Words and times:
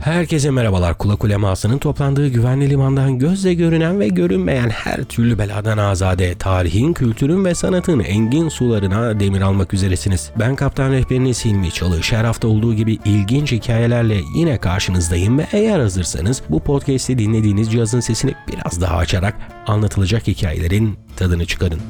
Herkese 0.00 0.50
merhabalar. 0.50 0.98
Kulak 0.98 1.24
ulemasının 1.24 1.78
toplandığı 1.78 2.28
güvenli 2.28 2.70
limandan 2.70 3.18
gözle 3.18 3.54
görünen 3.54 4.00
ve 4.00 4.08
görünmeyen 4.08 4.70
her 4.70 5.04
türlü 5.04 5.38
beladan 5.38 5.78
azade, 5.78 6.34
tarihin, 6.34 6.92
kültürün 6.92 7.44
ve 7.44 7.54
sanatın 7.54 8.00
engin 8.00 8.48
sularına 8.48 9.20
demir 9.20 9.40
almak 9.40 9.74
üzeresiniz. 9.74 10.30
Ben 10.38 10.56
kaptan 10.56 10.92
rehberiniz 10.92 11.44
Hilmi 11.44 11.72
Çalış. 11.72 12.12
Her 12.12 12.24
hafta 12.24 12.48
olduğu 12.48 12.74
gibi 12.74 12.98
ilginç 13.04 13.52
hikayelerle 13.52 14.20
yine 14.36 14.58
karşınızdayım 14.58 15.38
ve 15.38 15.46
eğer 15.52 15.80
hazırsanız 15.80 16.42
bu 16.48 16.60
podcast'i 16.60 17.18
dinlediğiniz 17.18 17.72
cihazın 17.72 18.00
sesini 18.00 18.34
biraz 18.48 18.80
daha 18.80 18.96
açarak 18.96 19.34
anlatılacak 19.66 20.26
hikayelerin 20.26 20.98
tadını 21.16 21.46
çıkarın. 21.46 21.80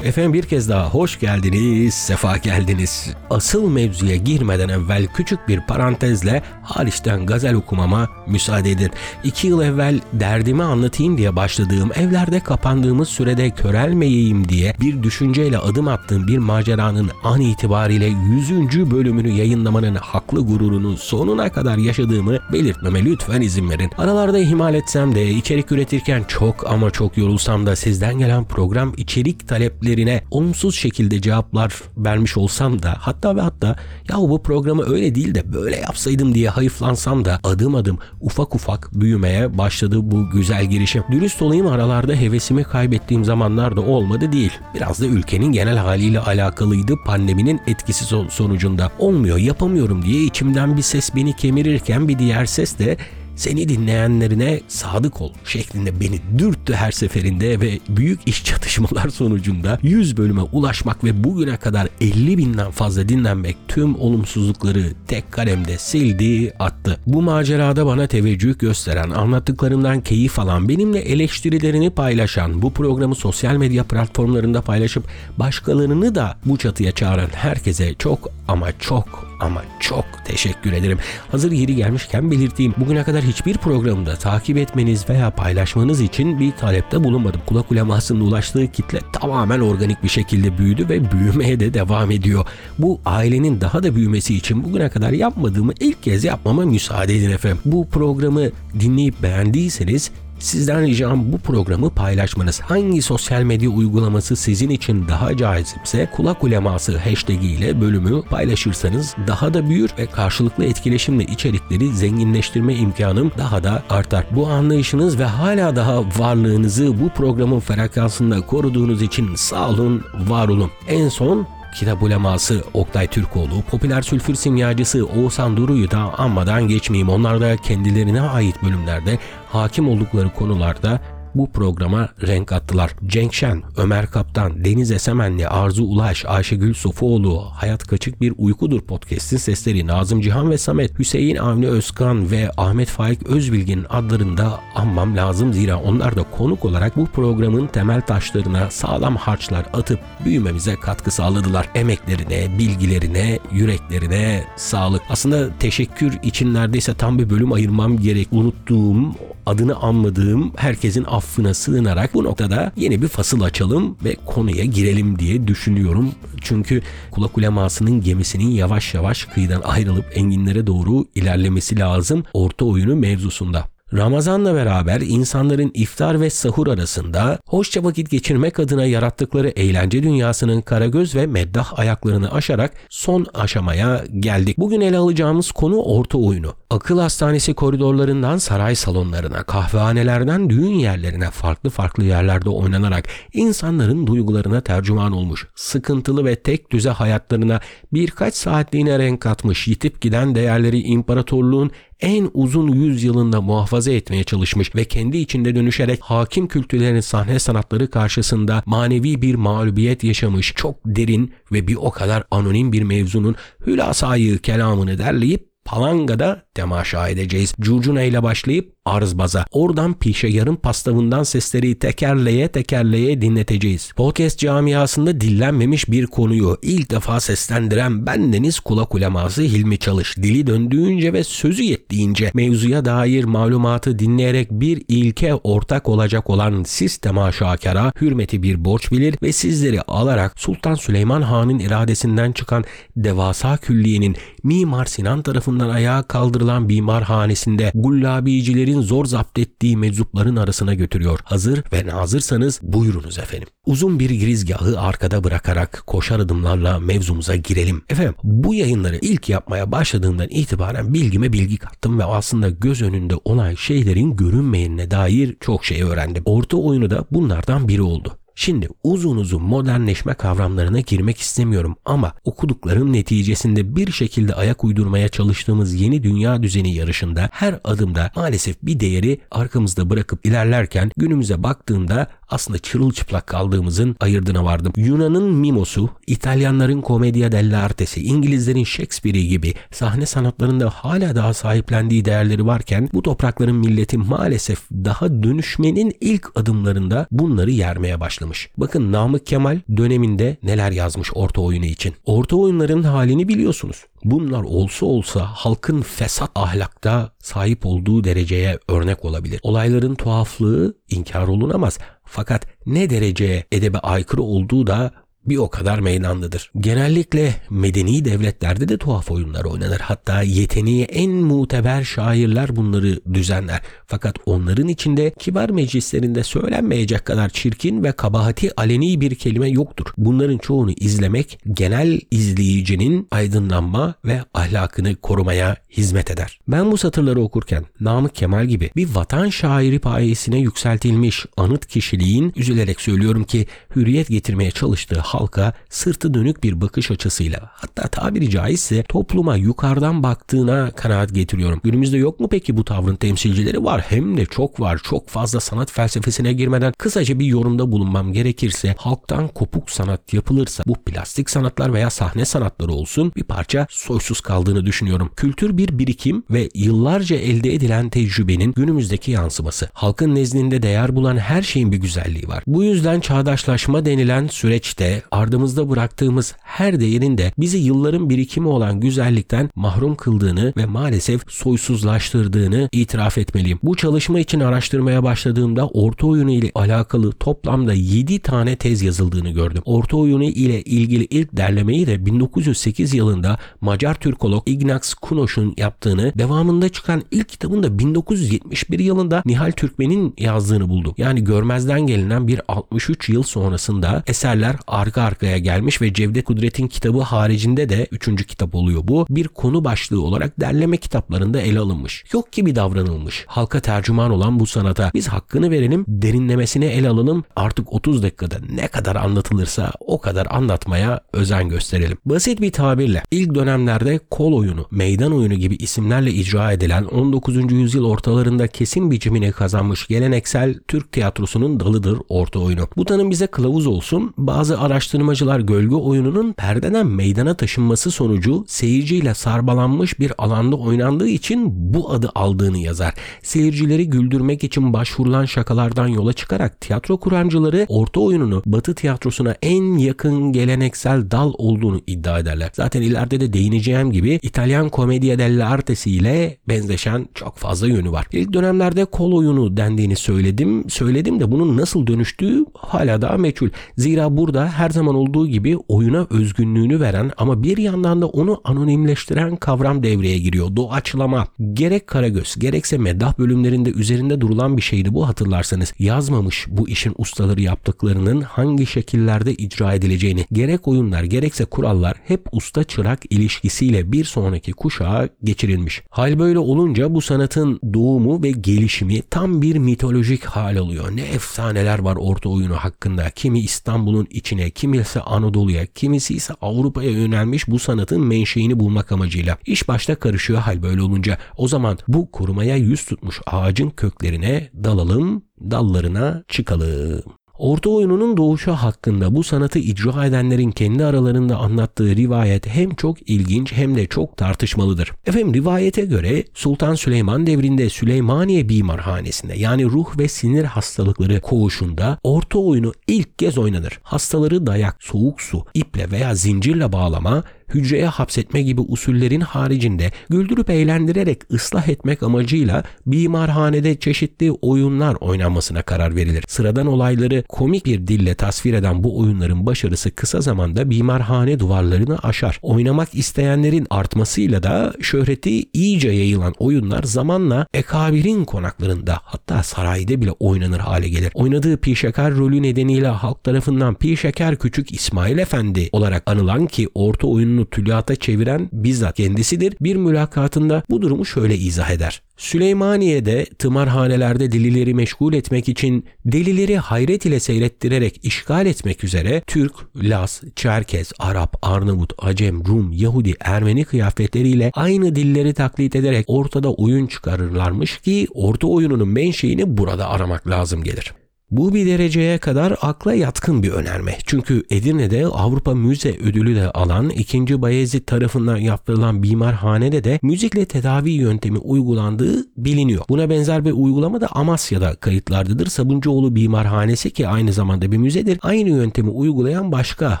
Efendim 0.04 0.32
bir 0.32 0.42
kez 0.42 0.68
daha 0.68 0.88
hoş 0.88 1.20
geldiniz, 1.20 1.94
sefa 1.94 2.36
geldiniz. 2.36 3.10
Asıl 3.30 3.68
mevzuya 3.68 4.16
girmeden 4.16 4.68
evvel 4.68 5.06
küçük 5.06 5.48
bir 5.48 5.60
parantezle 5.60 6.42
hariçten 6.62 7.26
gazel 7.26 7.54
okumama 7.54 8.08
müsaade 8.26 8.70
edin. 8.70 8.90
İki 9.24 9.46
yıl 9.46 9.62
evvel 9.62 10.00
derdimi 10.12 10.62
anlatayım 10.62 11.18
diye 11.18 11.36
başladığım 11.36 11.90
evlerde 11.94 12.40
kapandığımız 12.40 13.08
sürede 13.08 13.50
körelmeyeyim 13.50 14.48
diye 14.48 14.74
bir 14.80 15.02
düşünceyle 15.02 15.58
adım 15.58 15.88
attığım 15.88 16.26
bir 16.28 16.38
maceranın 16.38 17.10
an 17.22 17.40
itibariyle 17.40 18.06
100. 18.50 18.90
bölümünü 18.90 19.30
yayınlamanın 19.30 19.94
haklı 19.94 20.40
gururunu 20.46 20.96
sonuna 20.96 21.52
kadar 21.52 21.76
yaşadığımı 21.76 22.38
belirtmeme 22.52 23.04
lütfen 23.04 23.40
izin 23.40 23.70
verin. 23.70 23.90
Aralarda 23.98 24.38
ihmal 24.38 24.74
etsem 24.74 25.14
de 25.14 25.30
içerik 25.30 25.72
üretirken 25.72 26.24
çok 26.28 26.70
ama 26.70 26.90
çok 26.90 27.18
yorulsam 27.18 27.66
da 27.66 27.76
sizden 27.76 28.18
gelen 28.18 28.44
program 28.44 28.92
içerik 28.96 29.48
talepleri 29.48 29.93
tepkilerine 29.94 30.22
olumsuz 30.30 30.76
şekilde 30.76 31.20
cevaplar 31.20 31.72
vermiş 31.96 32.36
olsam 32.36 32.82
da 32.82 32.96
hatta 32.98 33.36
ve 33.36 33.40
hatta 33.40 33.76
ya 34.10 34.16
bu 34.16 34.42
programı 34.42 34.94
öyle 34.94 35.14
değil 35.14 35.34
de 35.34 35.52
böyle 35.52 35.76
yapsaydım 35.76 36.34
diye 36.34 36.48
hayıflansam 36.48 37.24
da 37.24 37.40
adım 37.44 37.74
adım 37.74 37.98
ufak 38.20 38.54
ufak 38.54 38.90
büyümeye 38.92 39.58
başladı 39.58 39.98
bu 40.02 40.30
güzel 40.30 40.66
girişim. 40.66 41.04
Dürüst 41.10 41.42
olayım 41.42 41.66
aralarda 41.66 42.14
hevesimi 42.14 42.64
kaybettiğim 42.64 43.24
zamanlar 43.24 43.76
da 43.76 43.80
olmadı 43.80 44.32
değil. 44.32 44.52
Biraz 44.74 45.00
da 45.00 45.06
ülkenin 45.06 45.52
genel 45.52 45.76
haliyle 45.76 46.20
alakalıydı 46.20 46.94
pandeminin 47.06 47.60
etkisi 47.66 48.04
sonucunda. 48.30 48.90
Olmuyor 48.98 49.38
yapamıyorum 49.38 50.02
diye 50.02 50.22
içimden 50.24 50.76
bir 50.76 50.82
ses 50.82 51.14
beni 51.14 51.36
kemirirken 51.36 52.08
bir 52.08 52.18
diğer 52.18 52.46
ses 52.46 52.78
de 52.78 52.96
seni 53.36 53.68
dinleyenlerine 53.68 54.60
sadık 54.68 55.20
ol 55.20 55.32
şeklinde 55.44 56.00
beni 56.00 56.20
dürttü 56.38 56.74
her 56.74 56.90
seferinde 56.90 57.60
ve 57.60 57.78
büyük 57.88 58.20
iş 58.26 58.44
çatışmalar 58.44 59.08
sonucunda 59.08 59.78
100 59.82 60.16
bölüme 60.16 60.42
ulaşmak 60.42 61.04
ve 61.04 61.24
bugüne 61.24 61.56
kadar 61.56 61.88
50 62.00 62.38
binden 62.38 62.70
fazla 62.70 63.08
dinlenmek 63.08 63.56
tüm 63.68 64.00
olumsuzlukları 64.00 64.92
tek 65.08 65.32
kalemde 65.32 65.78
sildi 65.78 66.52
attı. 66.58 67.00
Bu 67.06 67.22
macerada 67.22 67.86
bana 67.86 68.06
teveccüh 68.06 68.58
gösteren, 68.58 69.10
anlattıklarımdan 69.10 70.00
keyif 70.00 70.38
alan, 70.38 70.68
benimle 70.68 70.98
eleştirilerini 70.98 71.90
paylaşan, 71.90 72.62
bu 72.62 72.72
programı 72.72 73.14
sosyal 73.14 73.56
medya 73.56 73.84
platformlarında 73.84 74.62
paylaşıp 74.62 75.04
başkalarını 75.36 76.14
da 76.14 76.36
bu 76.44 76.56
çatıya 76.56 76.92
çağıran 76.92 77.28
herkese 77.32 77.94
çok 77.94 78.30
ama 78.48 78.68
çok 78.78 79.33
ama 79.44 79.62
çok 79.80 80.04
teşekkür 80.24 80.72
ederim. 80.72 80.98
Hazır 81.30 81.52
yeri 81.52 81.76
gelmişken 81.76 82.30
belirteyim. 82.30 82.74
Bugüne 82.76 83.04
kadar 83.04 83.22
hiçbir 83.22 83.56
programda 83.56 84.16
takip 84.16 84.56
etmeniz 84.56 85.08
veya 85.08 85.30
paylaşmanız 85.30 86.00
için 86.00 86.40
bir 86.40 86.52
talepte 86.52 87.04
bulunmadım. 87.04 87.40
Kulak 87.46 87.72
ulemasının 87.72 88.20
ulaştığı 88.20 88.72
kitle 88.72 88.98
tamamen 89.12 89.60
organik 89.60 90.02
bir 90.02 90.08
şekilde 90.08 90.58
büyüdü 90.58 90.88
ve 90.88 91.12
büyümeye 91.12 91.60
de 91.60 91.74
devam 91.74 92.10
ediyor. 92.10 92.46
Bu 92.78 93.00
ailenin 93.06 93.60
daha 93.60 93.82
da 93.82 93.96
büyümesi 93.96 94.34
için 94.34 94.64
bugüne 94.64 94.88
kadar 94.88 95.10
yapmadığımı 95.10 95.72
ilk 95.80 96.02
kez 96.02 96.24
yapmama 96.24 96.64
müsaade 96.64 97.16
edin 97.16 97.30
efendim. 97.30 97.58
Bu 97.64 97.88
programı 97.88 98.50
dinleyip 98.80 99.22
beğendiyseniz 99.22 100.10
Sizden 100.38 100.82
ricam 100.82 101.32
bu 101.32 101.38
programı 101.38 101.90
paylaşmanız. 101.90 102.60
Hangi 102.60 103.02
sosyal 103.02 103.42
medya 103.42 103.70
uygulaması 103.70 104.36
sizin 104.36 104.70
için 104.70 105.08
daha 105.08 105.36
caizse 105.36 106.10
kulak 106.12 106.44
uleması 106.44 106.98
hashtag 106.98 107.44
ile 107.44 107.80
bölümü 107.80 108.22
paylaşırsanız 108.22 109.16
daha 109.26 109.54
da 109.54 109.68
büyür 109.68 109.90
ve 109.98 110.06
karşılıklı 110.06 110.64
etkileşimle 110.64 111.24
içerikleri 111.24 111.88
zenginleştirme 111.88 112.74
imkanım 112.74 113.32
daha 113.38 113.64
da 113.64 113.82
artar. 113.90 114.26
Bu 114.30 114.46
anlayışınız 114.46 115.18
ve 115.18 115.24
hala 115.24 115.76
daha 115.76 116.04
varlığınızı 116.18 117.00
bu 117.00 117.08
programın 117.08 117.60
frekansında 117.60 118.40
koruduğunuz 118.40 119.02
için 119.02 119.34
sağ 119.34 119.68
olun, 119.68 120.04
var 120.28 120.48
olun. 120.48 120.70
En 120.88 121.08
son 121.08 121.46
kitap 121.74 122.02
uleması 122.02 122.64
Oktay 122.74 123.06
Türkoğlu, 123.06 123.62
popüler 123.70 124.02
sülfür 124.02 124.34
simyacısı 124.34 125.06
Oğuzhan 125.06 125.56
Duru'yu 125.56 125.90
da 125.90 125.98
anmadan 125.98 126.68
geçmeyeyim. 126.68 127.08
Onlar 127.08 127.40
da 127.40 127.56
kendilerine 127.56 128.20
ait 128.20 128.62
bölümlerde 128.62 129.18
hakim 129.48 129.88
oldukları 129.88 130.30
konularda 130.30 131.00
bu 131.34 131.50
programa 131.50 132.08
renk 132.26 132.52
attılar. 132.52 132.90
Cenk 133.06 133.34
Şen, 133.34 133.62
Ömer 133.76 134.06
Kaptan, 134.06 134.64
Deniz 134.64 134.90
Esemenli, 134.90 135.48
Arzu 135.48 135.84
Ulaş, 135.84 136.24
Ayşegül 136.24 136.74
Sofuoğlu, 136.74 137.42
Hayat 137.52 137.86
Kaçık 137.86 138.20
Bir 138.20 138.32
Uykudur 138.38 138.80
podcast'in 138.80 139.36
sesleri 139.36 139.86
Nazım 139.86 140.20
Cihan 140.20 140.50
ve 140.50 140.58
Samet, 140.58 140.98
Hüseyin 140.98 141.36
Avni 141.36 141.68
Özkan 141.68 142.30
ve 142.30 142.50
Ahmet 142.56 142.88
Faik 142.88 143.26
Özbilgin 143.26 143.86
adlarında 143.90 144.60
anmam 144.74 145.16
lazım 145.16 145.52
zira 145.52 145.80
onlar 145.80 146.16
da 146.16 146.22
konuk 146.22 146.64
olarak 146.64 146.96
bu 146.96 147.06
programın 147.06 147.66
temel 147.66 148.00
taşlarına 148.00 148.70
sağlam 148.70 149.16
harçlar 149.16 149.66
atıp 149.72 150.00
büyümemize 150.24 150.74
katkı 150.74 151.10
sağladılar. 151.10 151.68
Emeklerine, 151.74 152.58
bilgilerine, 152.58 153.38
yüreklerine 153.52 154.44
sağlık. 154.56 155.02
Aslında 155.08 155.48
teşekkür 155.58 156.18
için 156.22 156.54
neredeyse 156.54 156.94
tam 156.94 157.18
bir 157.18 157.30
bölüm 157.30 157.52
ayırmam 157.52 157.98
gerek. 157.98 158.28
Unuttuğum, 158.32 159.14
adını 159.46 159.76
anmadığım 159.76 160.52
herkesin 160.56 161.04
af 161.04 161.23
affına 161.24 161.54
sığınarak 161.54 162.14
bu 162.14 162.24
noktada 162.24 162.72
yeni 162.76 163.02
bir 163.02 163.08
fasıl 163.08 163.40
açalım 163.40 163.96
ve 164.04 164.16
konuya 164.26 164.64
girelim 164.64 165.18
diye 165.18 165.46
düşünüyorum. 165.46 166.12
Çünkü 166.40 166.82
kulak 167.10 167.38
ulemasının 167.38 168.00
gemisinin 168.00 168.50
yavaş 168.50 168.94
yavaş 168.94 169.24
kıyıdan 169.24 169.60
ayrılıp 169.64 170.04
enginlere 170.14 170.66
doğru 170.66 171.04
ilerlemesi 171.14 171.78
lazım 171.78 172.24
orta 172.32 172.64
oyunu 172.64 172.96
mevzusunda. 172.96 173.73
Ramazan'la 173.96 174.54
beraber 174.54 175.00
insanların 175.00 175.70
iftar 175.74 176.20
ve 176.20 176.30
sahur 176.30 176.66
arasında 176.66 177.38
hoşça 177.46 177.84
vakit 177.84 178.10
geçirmek 178.10 178.58
adına 178.58 178.84
yarattıkları 178.84 179.48
eğlence 179.48 180.02
dünyasının 180.02 180.60
karagöz 180.60 181.14
ve 181.14 181.26
meddah 181.26 181.78
ayaklarını 181.78 182.32
aşarak 182.32 182.72
son 182.88 183.26
aşamaya 183.34 184.04
geldik. 184.20 184.58
Bugün 184.58 184.80
ele 184.80 184.98
alacağımız 184.98 185.52
konu 185.52 185.76
orta 185.76 186.18
oyunu. 186.18 186.54
Akıl 186.70 186.98
hastanesi 186.98 187.54
koridorlarından 187.54 188.38
saray 188.38 188.74
salonlarına, 188.74 189.42
kahvehanelerden 189.42 190.50
düğün 190.50 190.74
yerlerine 190.74 191.30
farklı 191.30 191.70
farklı 191.70 192.04
yerlerde 192.04 192.50
oynanarak 192.50 193.08
insanların 193.32 194.06
duygularına 194.06 194.60
tercüman 194.60 195.12
olmuş, 195.12 195.46
sıkıntılı 195.54 196.24
ve 196.24 196.36
tek 196.36 196.70
düze 196.72 196.90
hayatlarına 196.90 197.60
birkaç 197.92 198.34
saatliğine 198.34 198.98
renk 198.98 199.20
katmış, 199.20 199.68
yitip 199.68 200.00
giden 200.00 200.34
değerleri 200.34 200.80
imparatorluğun 200.80 201.70
en 202.00 202.30
uzun 202.34 202.72
yüzyılında 202.72 203.40
muhafaza 203.40 203.92
etmeye 203.92 204.24
çalışmış 204.24 204.74
ve 204.74 204.84
kendi 204.84 205.18
içinde 205.18 205.54
dönüşerek 205.54 206.00
hakim 206.02 206.48
kültürlerin 206.48 207.00
sahne 207.00 207.38
sanatları 207.38 207.90
karşısında 207.90 208.62
manevi 208.66 209.22
bir 209.22 209.34
mağlubiyet 209.34 210.04
yaşamış 210.04 210.52
çok 210.56 210.76
derin 210.86 211.32
ve 211.52 211.68
bir 211.68 211.76
o 211.76 211.90
kadar 211.90 212.24
anonim 212.30 212.72
bir 212.72 212.82
mevzunun 212.82 213.36
hülasayı 213.66 214.38
kelamını 214.38 214.98
derleyip 214.98 215.48
Palanga'da 215.64 216.43
temaşa 216.54 217.08
edeceğiz. 217.08 217.54
Curcuna 217.60 218.02
ile 218.02 218.22
başlayıp 218.22 218.72
arzbaza. 218.84 219.44
Oradan 219.50 219.94
pişe 219.98 220.28
yarım 220.28 220.56
pastavından 220.56 221.22
sesleri 221.22 221.78
tekerleye 221.78 222.48
tekerleye 222.48 223.22
dinleteceğiz. 223.22 223.92
Podcast 223.92 224.38
camiasında 224.38 225.20
dillenmemiş 225.20 225.90
bir 225.90 226.06
konuyu 226.06 226.58
ilk 226.62 226.90
defa 226.90 227.20
seslendiren 227.20 228.06
bendeniz 228.06 228.60
kulak 228.60 228.94
uleması 228.94 229.42
Hilmi 229.42 229.78
Çalış. 229.78 230.16
Dili 230.16 230.46
döndüğünce 230.46 231.12
ve 231.12 231.24
sözü 231.24 231.62
yettiğince 231.62 232.30
mevzuya 232.34 232.84
dair 232.84 233.24
malumatı 233.24 233.98
dinleyerek 233.98 234.50
bir 234.50 234.82
ilke 234.88 235.34
ortak 235.34 235.88
olacak 235.88 236.30
olan 236.30 236.62
siz 236.66 236.96
temaşakara 236.96 237.92
hürmeti 238.00 238.42
bir 238.42 238.64
borç 238.64 238.92
bilir 238.92 239.14
ve 239.22 239.32
sizleri 239.32 239.82
alarak 239.82 240.40
Sultan 240.40 240.74
Süleyman 240.74 241.22
Han'ın 241.22 241.58
iradesinden 241.58 242.32
çıkan 242.32 242.64
devasa 242.96 243.56
külliyenin 243.56 244.16
Mimar 244.42 244.84
Sinan 244.84 245.22
tarafından 245.22 245.68
ayağa 245.68 246.02
kaldırılması 246.02 246.43
barındırılan 246.44 246.68
bimarhanesinde 246.68 247.72
gullabicilerin 247.74 248.80
zor 248.80 249.04
zapt 249.06 249.38
ettiği 249.38 249.76
meczupların 249.76 250.36
arasına 250.36 250.74
götürüyor. 250.74 251.20
Hazır 251.24 251.62
ve 251.72 251.86
nazırsanız 251.86 252.60
buyurunuz 252.62 253.18
efendim. 253.18 253.48
Uzun 253.66 253.98
bir 253.98 254.10
girizgahı 254.10 254.80
arkada 254.80 255.24
bırakarak 255.24 255.82
koşar 255.86 256.20
adımlarla 256.20 256.78
mevzumuza 256.78 257.36
girelim. 257.36 257.82
Efendim 257.88 258.14
bu 258.22 258.54
yayınları 258.54 258.98
ilk 259.02 259.28
yapmaya 259.28 259.72
başladığımdan 259.72 260.28
itibaren 260.30 260.94
bilgime 260.94 261.32
bilgi 261.32 261.56
kattım 261.56 261.98
ve 261.98 262.04
aslında 262.04 262.50
göz 262.50 262.82
önünde 262.82 263.14
olan 263.24 263.54
şeylerin 263.54 264.16
görünmeyenine 264.16 264.90
dair 264.90 265.36
çok 265.40 265.64
şey 265.64 265.82
öğrendim. 265.82 266.22
Orta 266.26 266.56
oyunu 266.56 266.90
da 266.90 267.04
bunlardan 267.10 267.68
biri 267.68 267.82
oldu. 267.82 268.18
Şimdi 268.34 268.68
uzun 268.84 269.16
uzun 269.16 269.42
modernleşme 269.42 270.14
kavramlarına 270.14 270.80
girmek 270.80 271.18
istemiyorum 271.18 271.76
ama 271.84 272.12
okuduklarım 272.24 272.92
neticesinde 272.92 273.76
bir 273.76 273.92
şekilde 273.92 274.34
ayak 274.34 274.64
uydurmaya 274.64 275.08
çalıştığımız 275.08 275.74
yeni 275.74 276.02
dünya 276.02 276.42
düzeni 276.42 276.74
yarışında 276.74 277.28
her 277.32 277.60
adımda 277.64 278.10
maalesef 278.16 278.56
bir 278.62 278.80
değeri 278.80 279.20
arkamızda 279.30 279.90
bırakıp 279.90 280.26
ilerlerken 280.26 280.90
günümüze 280.96 281.42
baktığımda 281.42 282.08
aslında 282.28 282.58
çırılçıplak 282.58 283.26
kaldığımızın 283.26 283.96
ayırdına 284.00 284.44
vardım. 284.44 284.72
Yunan'ın 284.76 285.34
Mimos'u, 285.34 285.90
İtalyanların 286.06 286.82
Commedia 286.82 287.32
dell'arte'si, 287.32 288.02
İngilizlerin 288.02 288.64
Shakespeare'i 288.64 289.28
gibi 289.28 289.54
sahne 289.72 290.06
sanatlarında 290.06 290.70
hala 290.70 291.16
daha 291.16 291.34
sahiplendiği 291.34 292.04
değerleri 292.04 292.46
varken 292.46 292.88
bu 292.92 293.02
toprakların 293.02 293.56
milleti 293.56 293.98
maalesef 293.98 294.70
daha 294.72 295.22
dönüşmenin 295.22 295.92
ilk 296.00 296.30
adımlarında 296.34 297.06
bunları 297.10 297.50
yermeye 297.50 298.00
başlamış. 298.24 298.50
Bakın 298.56 298.92
Namık 298.92 299.26
Kemal 299.26 299.60
döneminde 299.76 300.36
neler 300.42 300.72
yazmış 300.72 301.10
orta 301.14 301.40
oyunu 301.40 301.64
için. 301.66 301.94
Orta 302.04 302.36
oyunların 302.36 302.82
halini 302.82 303.28
biliyorsunuz. 303.28 303.84
Bunlar 304.04 304.42
olsa 304.42 304.86
olsa 304.86 305.20
halkın 305.20 305.82
fesat 305.82 306.30
ahlakta 306.34 307.10
sahip 307.18 307.66
olduğu 307.66 308.04
dereceye 308.04 308.58
örnek 308.68 309.04
olabilir. 309.04 309.40
Olayların 309.42 309.94
tuhaflığı 309.94 310.74
inkar 310.90 311.28
olunamaz. 311.28 311.78
Fakat 312.04 312.46
ne 312.66 312.90
dereceye 312.90 313.44
edebe 313.52 313.78
aykırı 313.78 314.22
olduğu 314.22 314.66
da 314.66 314.90
bir 315.26 315.36
o 315.36 315.50
kadar 315.50 315.78
meydanlıdır. 315.78 316.50
Genellikle 316.60 317.34
medeni 317.50 318.04
devletlerde 318.04 318.68
de 318.68 318.78
tuhaf 318.78 319.10
oyunlar 319.10 319.44
oynanır. 319.44 319.80
Hatta 319.80 320.22
yeteneği 320.22 320.84
en 320.84 321.10
muteber 321.10 321.84
şairler 321.84 322.56
bunları 322.56 323.00
düzenler. 323.14 323.60
Fakat 323.86 324.16
onların 324.26 324.68
içinde 324.68 325.10
kibar 325.18 325.50
meclislerinde 325.50 326.24
söylenmeyecek 326.24 327.04
kadar 327.04 327.28
çirkin 327.28 327.84
ve 327.84 327.92
kabahati 327.92 328.60
aleni 328.60 329.00
bir 329.00 329.14
kelime 329.14 329.48
yoktur. 329.48 329.86
Bunların 329.98 330.38
çoğunu 330.38 330.70
izlemek 330.70 331.38
genel 331.52 332.00
izleyicinin 332.10 333.08
aydınlanma 333.10 333.94
ve 334.04 334.20
ahlakını 334.34 334.96
korumaya 334.96 335.56
hizmet 335.70 336.10
eder. 336.10 336.40
Ben 336.48 336.72
bu 336.72 336.78
satırları 336.78 337.20
okurken 337.20 337.64
Namık 337.80 338.14
Kemal 338.14 338.46
gibi 338.46 338.70
bir 338.76 338.88
vatan 338.94 339.28
şairi 339.28 339.78
payesine 339.78 340.38
yükseltilmiş 340.38 341.26
anıt 341.36 341.66
kişiliğin 341.66 342.32
üzülerek 342.36 342.80
söylüyorum 342.80 343.24
ki 343.24 343.46
hürriyet 343.76 344.08
getirmeye 344.08 344.50
çalıştığı 344.50 344.98
halka 345.14 345.52
sırtı 345.70 346.14
dönük 346.14 346.44
bir 346.44 346.60
bakış 346.60 346.90
açısıyla 346.90 347.50
hatta 347.52 347.88
tabiri 347.88 348.30
caizse 348.30 348.82
topluma 348.82 349.36
yukarıdan 349.36 350.02
baktığına 350.02 350.70
kanaat 350.70 351.14
getiriyorum. 351.14 351.60
Günümüzde 351.64 351.96
yok 351.96 352.20
mu 352.20 352.28
peki 352.30 352.56
bu 352.56 352.64
tavrın 352.64 352.96
temsilcileri 352.96 353.64
var 353.64 353.84
hem 353.88 354.16
de 354.16 354.26
çok 354.26 354.60
var. 354.60 354.80
Çok 354.84 355.08
fazla 355.08 355.40
sanat 355.40 355.72
felsefesine 355.72 356.32
girmeden 356.32 356.72
kısaca 356.78 357.18
bir 357.18 357.26
yorumda 357.26 357.72
bulunmam 357.72 358.12
gerekirse 358.12 358.74
halktan 358.78 359.28
kopuk 359.28 359.70
sanat 359.70 360.12
yapılırsa 360.12 360.64
bu 360.66 360.74
plastik 360.74 361.30
sanatlar 361.30 361.72
veya 361.72 361.90
sahne 361.90 362.24
sanatları 362.24 362.72
olsun 362.72 363.12
bir 363.16 363.24
parça 363.24 363.66
soysuz 363.70 364.20
kaldığını 364.20 364.66
düşünüyorum. 364.66 365.10
Kültür 365.16 365.56
bir 365.56 365.78
birikim 365.78 366.24
ve 366.30 366.48
yıllarca 366.54 367.16
elde 367.16 367.54
edilen 367.54 367.88
tecrübenin 367.88 368.52
günümüzdeki 368.52 369.10
yansıması. 369.10 369.68
Halkın 369.72 370.14
nezdinde 370.14 370.62
değer 370.62 370.96
bulan 370.96 371.16
her 371.16 371.42
şeyin 371.42 371.72
bir 371.72 371.76
güzelliği 371.76 372.28
var. 372.28 372.42
Bu 372.46 372.64
yüzden 372.64 373.00
çağdaşlaşma 373.00 373.84
denilen 373.84 374.26
süreçte 374.26 375.02
ardımızda 375.10 375.70
bıraktığımız 375.70 376.34
her 376.42 376.80
değerin 376.80 377.18
de 377.18 377.32
bizi 377.38 377.58
yılların 377.58 378.10
birikimi 378.10 378.48
olan 378.48 378.80
güzellikten 378.80 379.50
mahrum 379.54 379.94
kıldığını 379.94 380.52
ve 380.56 380.66
maalesef 380.66 381.22
soysuzlaştırdığını 381.28 382.68
itiraf 382.72 383.18
etmeliyim. 383.18 383.58
Bu 383.62 383.76
çalışma 383.76 384.20
için 384.20 384.40
araştırmaya 384.40 385.02
başladığımda 385.02 385.68
orta 385.68 386.06
oyunu 386.06 386.30
ile 386.30 386.50
alakalı 386.54 387.12
toplamda 387.12 387.72
7 387.72 388.18
tane 388.18 388.56
tez 388.56 388.82
yazıldığını 388.82 389.30
gördüm. 389.30 389.62
Orta 389.64 389.96
oyunu 389.96 390.24
ile 390.24 390.62
ilgili 390.62 391.04
ilk 391.04 391.36
derlemeyi 391.36 391.86
de 391.86 392.06
1908 392.06 392.94
yılında 392.94 393.38
Macar 393.60 393.94
Türkolog 393.94 394.42
Ignaz 394.46 394.94
Kunoş'un 394.94 395.54
yaptığını, 395.56 396.12
devamında 396.18 396.68
çıkan 396.68 397.02
ilk 397.10 397.28
kitabın 397.28 397.62
da 397.62 397.78
1971 397.78 398.78
yılında 398.78 399.22
Nihal 399.26 399.50
Türkmen'in 399.50 400.14
yazdığını 400.18 400.68
buldum. 400.68 400.94
Yani 400.98 401.24
görmezden 401.24 401.80
gelinen 401.80 402.28
bir 402.28 402.40
63 402.48 403.08
yıl 403.08 403.22
sonrasında 403.22 404.02
eserler 404.06 404.56
arka 404.66 404.93
arkaya 405.02 405.38
gelmiş 405.38 405.82
ve 405.82 405.92
Cevdet 405.92 406.24
Kudret'in 406.24 406.68
kitabı 406.68 407.00
haricinde 407.00 407.68
de 407.68 407.86
3. 407.90 408.26
kitap 408.26 408.54
oluyor 408.54 408.80
bu. 408.84 409.06
Bir 409.10 409.28
konu 409.28 409.64
başlığı 409.64 410.02
olarak 410.02 410.40
derleme 410.40 410.76
kitaplarında 410.76 411.40
ele 411.40 411.58
alınmış. 411.58 412.04
Yok 412.12 412.32
gibi 412.32 412.54
davranılmış. 412.54 413.24
Halka 413.26 413.60
tercüman 413.60 414.10
olan 414.10 414.40
bu 414.40 414.46
sanata 414.46 414.90
biz 414.94 415.08
hakkını 415.08 415.50
verelim, 415.50 415.84
derinlemesine 415.88 416.66
ele 416.66 416.88
alalım. 416.88 417.24
Artık 417.36 417.72
30 417.72 418.02
dakikada 418.02 418.36
ne 418.50 418.68
kadar 418.68 418.96
anlatılırsa 418.96 419.72
o 419.80 420.00
kadar 420.00 420.26
anlatmaya 420.30 421.00
özen 421.12 421.48
gösterelim. 421.48 421.98
Basit 422.04 422.40
bir 422.40 422.52
tabirle 422.52 423.02
ilk 423.10 423.34
dönemlerde 423.34 424.00
kol 424.10 424.32
oyunu, 424.32 424.66
meydan 424.70 425.12
oyunu 425.12 425.34
gibi 425.34 425.56
isimlerle 425.56 426.10
icra 426.10 426.52
edilen 426.52 426.84
19. 426.84 427.52
yüzyıl 427.52 427.84
ortalarında 427.84 428.46
kesin 428.46 428.90
biçimini 428.90 429.32
kazanmış 429.32 429.86
geleneksel 429.86 430.54
Türk 430.68 430.92
tiyatrosunun 430.92 431.60
dalıdır 431.60 431.98
orta 432.08 432.38
oyunu. 432.38 432.68
Bu 432.76 432.84
tanım 432.84 433.10
bize 433.10 433.26
kılavuz 433.26 433.66
olsun. 433.66 434.14
Bazı 434.18 434.58
araştırmacılar 434.84 435.40
gölge 435.40 435.74
oyununun 435.74 436.32
perdeden 436.32 436.86
meydana 436.86 437.34
taşınması 437.34 437.90
sonucu 437.90 438.44
seyirciyle 438.48 439.14
sarbalanmış 439.14 440.00
bir 440.00 440.12
alanda 440.18 440.56
oynandığı 440.56 441.08
için 441.08 441.46
bu 441.74 441.92
adı 441.92 442.10
aldığını 442.14 442.58
yazar. 442.58 442.94
Seyircileri 443.22 443.90
güldürmek 443.90 444.44
için 444.44 444.72
başvurulan 444.72 445.24
şakalardan 445.24 445.88
yola 445.88 446.12
çıkarak 446.12 446.60
tiyatro 446.60 446.96
kurancıları 446.96 447.66
orta 447.68 448.00
oyununu 448.00 448.42
Batı 448.46 448.74
tiyatrosuna 448.74 449.34
en 449.42 449.78
yakın 449.78 450.32
geleneksel 450.32 451.10
dal 451.10 451.32
olduğunu 451.38 451.80
iddia 451.86 452.18
ederler. 452.18 452.50
Zaten 452.52 452.82
ileride 452.82 453.20
de 453.20 453.32
değineceğim 453.32 453.92
gibi 453.92 454.18
İtalyan 454.22 454.70
Commedia 454.72 455.18
dell'arte 455.18 455.74
ile 455.90 456.38
benzeşen 456.48 457.08
çok 457.14 457.36
fazla 457.36 457.68
yönü 457.68 457.92
var. 457.92 458.06
İlk 458.12 458.32
dönemlerde 458.32 458.84
kol 458.84 459.12
oyunu 459.12 459.56
dendiğini 459.56 459.96
söyledim. 459.96 460.70
Söyledim 460.70 461.20
de 461.20 461.30
bunun 461.30 461.56
nasıl 461.56 461.86
dönüştüğü 461.86 462.44
hala 462.54 463.02
daha 463.02 463.16
meçhul. 463.16 463.48
Zira 463.78 464.16
burada 464.16 464.48
her 464.48 464.63
zaman 464.70 464.94
olduğu 464.94 465.28
gibi 465.28 465.56
oyuna 465.68 466.06
özgünlüğünü 466.10 466.80
veren 466.80 467.10
ama 467.16 467.42
bir 467.42 467.56
yandan 467.56 468.02
da 468.02 468.06
onu 468.06 468.40
anonimleştiren 468.44 469.36
kavram 469.36 469.82
devreye 469.82 470.18
giriyor. 470.18 470.56
Doğaçlama. 470.56 471.26
Gerek 471.52 471.86
Karagöz 471.86 472.34
gerekse 472.38 472.78
meddah 472.78 473.18
bölümlerinde 473.18 473.70
üzerinde 473.70 474.20
durulan 474.20 474.56
bir 474.56 474.62
şeydi 474.62 474.94
bu 474.94 475.08
hatırlarsanız. 475.08 475.74
Yazmamış 475.78 476.46
bu 476.48 476.68
işin 476.68 476.94
ustaları 476.98 477.40
yaptıklarının 477.40 478.20
hangi 478.20 478.66
şekillerde 478.66 479.34
icra 479.34 479.74
edileceğini. 479.74 480.26
Gerek 480.32 480.68
oyunlar 480.68 481.02
gerekse 481.02 481.44
kurallar 481.44 481.96
hep 482.04 482.28
usta 482.32 482.64
çırak 482.64 483.00
ilişkisiyle 483.10 483.92
bir 483.92 484.04
sonraki 484.04 484.52
kuşağa 484.52 485.08
geçirilmiş. 485.24 485.82
Hal 485.90 486.18
böyle 486.18 486.38
olunca 486.38 486.94
bu 486.94 487.00
sanatın 487.00 487.60
doğumu 487.74 488.22
ve 488.22 488.30
gelişimi 488.30 489.02
tam 489.02 489.42
bir 489.42 489.56
mitolojik 489.56 490.24
hal 490.24 490.56
alıyor. 490.56 490.96
Ne 490.96 491.02
efsaneler 491.02 491.78
var 491.78 491.96
orta 491.96 492.28
oyunu 492.28 492.56
hakkında. 492.56 493.10
Kimi 493.10 493.40
İstanbul'un 493.40 494.06
içine, 494.10 494.50
kimi 494.54 494.76
ise 494.76 495.00
Anadolu'ya, 495.00 495.66
kimisi 495.66 496.14
ise 496.14 496.34
Avrupa'ya 496.40 496.90
yönelmiş 496.90 497.48
bu 497.48 497.58
sanatın 497.58 498.00
menşeini 498.00 498.60
bulmak 498.60 498.92
amacıyla. 498.92 499.38
İş 499.46 499.68
başta 499.68 499.94
karışıyor 499.94 500.38
hal 500.38 500.62
böyle 500.62 500.82
olunca. 500.82 501.18
O 501.36 501.48
zaman 501.48 501.78
bu 501.88 502.10
kurumaya 502.10 502.56
yüz 502.56 502.84
tutmuş 502.84 503.20
ağacın 503.26 503.70
köklerine 503.70 504.50
dalalım, 504.64 505.22
dallarına 505.40 506.24
çıkalım. 506.28 507.23
Orta 507.38 507.70
oyununun 507.70 508.16
doğuşu 508.16 508.52
hakkında 508.52 509.14
bu 509.14 509.24
sanatı 509.24 509.58
icra 509.58 510.06
edenlerin 510.06 510.50
kendi 510.50 510.84
aralarında 510.84 511.36
anlattığı 511.36 511.96
rivayet 511.96 512.46
hem 512.46 512.74
çok 512.74 513.10
ilginç 513.10 513.52
hem 513.52 513.76
de 513.76 513.86
çok 513.86 514.16
tartışmalıdır. 514.16 514.92
Efendim 515.06 515.34
rivayete 515.34 515.84
göre 515.84 516.24
Sultan 516.34 516.74
Süleyman 516.74 517.26
devrinde 517.26 517.68
Süleymaniye 517.68 518.48
Bimarhanesi'nde 518.48 519.34
yani 519.38 519.64
ruh 519.64 519.98
ve 519.98 520.08
sinir 520.08 520.44
hastalıkları 520.44 521.20
koğuşunda 521.20 521.98
orta 522.02 522.38
oyunu 522.38 522.72
ilk 522.86 523.18
kez 523.18 523.38
oynanır. 523.38 523.80
Hastaları 523.82 524.46
dayak, 524.46 524.76
soğuk 524.80 525.20
su, 525.20 525.44
iple 525.54 525.90
veya 525.90 526.14
zincirle 526.14 526.72
bağlama 526.72 527.24
hücreye 527.54 527.86
hapsetme 527.86 528.42
gibi 528.42 528.60
usullerin 528.60 529.20
haricinde 529.20 529.90
güldürüp 530.10 530.50
eğlendirerek 530.50 531.32
ıslah 531.32 531.68
etmek 531.68 532.02
amacıyla 532.02 532.64
bimarhanede 532.86 533.78
çeşitli 533.78 534.32
oyunlar 534.32 534.94
oynanmasına 535.00 535.62
karar 535.62 535.96
verilir. 535.96 536.24
Sıradan 536.28 536.66
olayları 536.66 537.24
komik 537.28 537.66
bir 537.66 537.86
dille 537.86 538.14
tasvir 538.14 538.54
eden 538.54 538.84
bu 538.84 538.98
oyunların 538.98 539.46
başarısı 539.46 539.90
kısa 539.90 540.20
zamanda 540.20 540.70
bimarhane 540.70 541.38
duvarlarını 541.38 541.98
aşar. 541.98 542.38
Oynamak 542.42 542.94
isteyenlerin 542.94 543.66
artmasıyla 543.70 544.42
da 544.42 544.72
şöhreti 544.80 545.44
iyice 545.52 545.88
yayılan 545.88 546.34
oyunlar 546.38 546.82
zamanla 546.82 547.46
ekabirin 547.54 548.24
konaklarında 548.24 549.00
hatta 549.04 549.42
sarayda 549.42 550.00
bile 550.00 550.10
oynanır 550.10 550.58
hale 550.58 550.88
gelir. 550.88 551.10
Oynadığı 551.14 551.56
pişekar 551.56 552.14
rolü 552.14 552.42
nedeniyle 552.42 552.88
halk 552.88 553.24
tarafından 553.24 553.74
pişekar 553.74 554.36
küçük 554.36 554.72
İsmail 554.72 555.18
Efendi 555.18 555.68
olarak 555.72 556.02
anılan 556.06 556.46
ki 556.46 556.68
orta 556.74 557.06
oyununu 557.06 557.43
tülyata 557.46 557.96
çeviren 557.96 558.48
bizzat 558.52 558.96
kendisidir. 558.96 559.56
Bir 559.60 559.76
mülakatında 559.76 560.62
bu 560.70 560.82
durumu 560.82 561.04
şöyle 561.04 561.36
izah 561.36 561.70
eder. 561.70 562.02
Süleymaniye'de 562.16 563.24
tımarhanelerde 563.24 564.32
delileri 564.32 564.74
meşgul 564.74 565.14
etmek 565.14 565.48
için 565.48 565.86
delileri 566.06 566.58
hayret 566.58 567.06
ile 567.06 567.20
seyrettirerek 567.20 568.00
işgal 568.02 568.46
etmek 568.46 568.84
üzere 568.84 569.22
Türk, 569.26 569.52
Las, 569.76 570.22
Çerkez, 570.36 570.92
Arap, 570.98 571.36
Arnavut, 571.42 571.92
Acem, 571.98 572.46
Rum, 572.46 572.72
Yahudi, 572.72 573.14
Ermeni 573.20 573.64
kıyafetleriyle 573.64 574.50
aynı 574.54 574.94
dilleri 574.94 575.34
taklit 575.34 575.76
ederek 575.76 576.04
ortada 576.08 576.52
oyun 576.52 576.86
çıkarırlarmış 576.86 577.78
ki 577.78 578.06
orta 578.14 578.46
oyununun 578.46 578.88
menşeini 578.88 579.56
burada 579.56 579.88
aramak 579.88 580.28
lazım 580.28 580.64
gelir. 580.64 580.94
Bu 581.30 581.54
bir 581.54 581.66
dereceye 581.66 582.18
kadar 582.18 582.56
akla 582.62 582.94
yatkın 582.94 583.42
bir 583.42 583.50
önerme. 583.50 583.98
Çünkü 584.06 584.42
Edirne'de 584.50 585.06
Avrupa 585.06 585.54
Müze 585.54 585.96
Ödülü 585.98 586.36
de 586.36 586.50
alan 586.50 586.90
2. 586.90 587.42
Bayezid 587.42 587.86
tarafından 587.86 588.36
yaptırılan 588.36 589.02
bimarhanede 589.02 589.84
de 589.84 589.98
müzikle 590.02 590.44
tedavi 590.44 590.90
yöntemi 590.90 591.38
uygulandığı 591.38 592.24
biliniyor. 592.36 592.84
Buna 592.88 593.10
benzer 593.10 593.44
bir 593.44 593.52
uygulama 593.52 594.00
da 594.00 594.06
Amasya'da 594.06 594.74
kayıtlardadır. 594.74 595.46
Sabuncuoğlu 595.46 596.14
Bimarhanesi 596.14 596.90
ki 596.90 597.08
aynı 597.08 597.32
zamanda 597.32 597.72
bir 597.72 597.78
müzedir. 597.78 598.18
Aynı 598.22 598.48
yöntemi 598.48 598.90
uygulayan 598.90 599.52
başka 599.52 600.00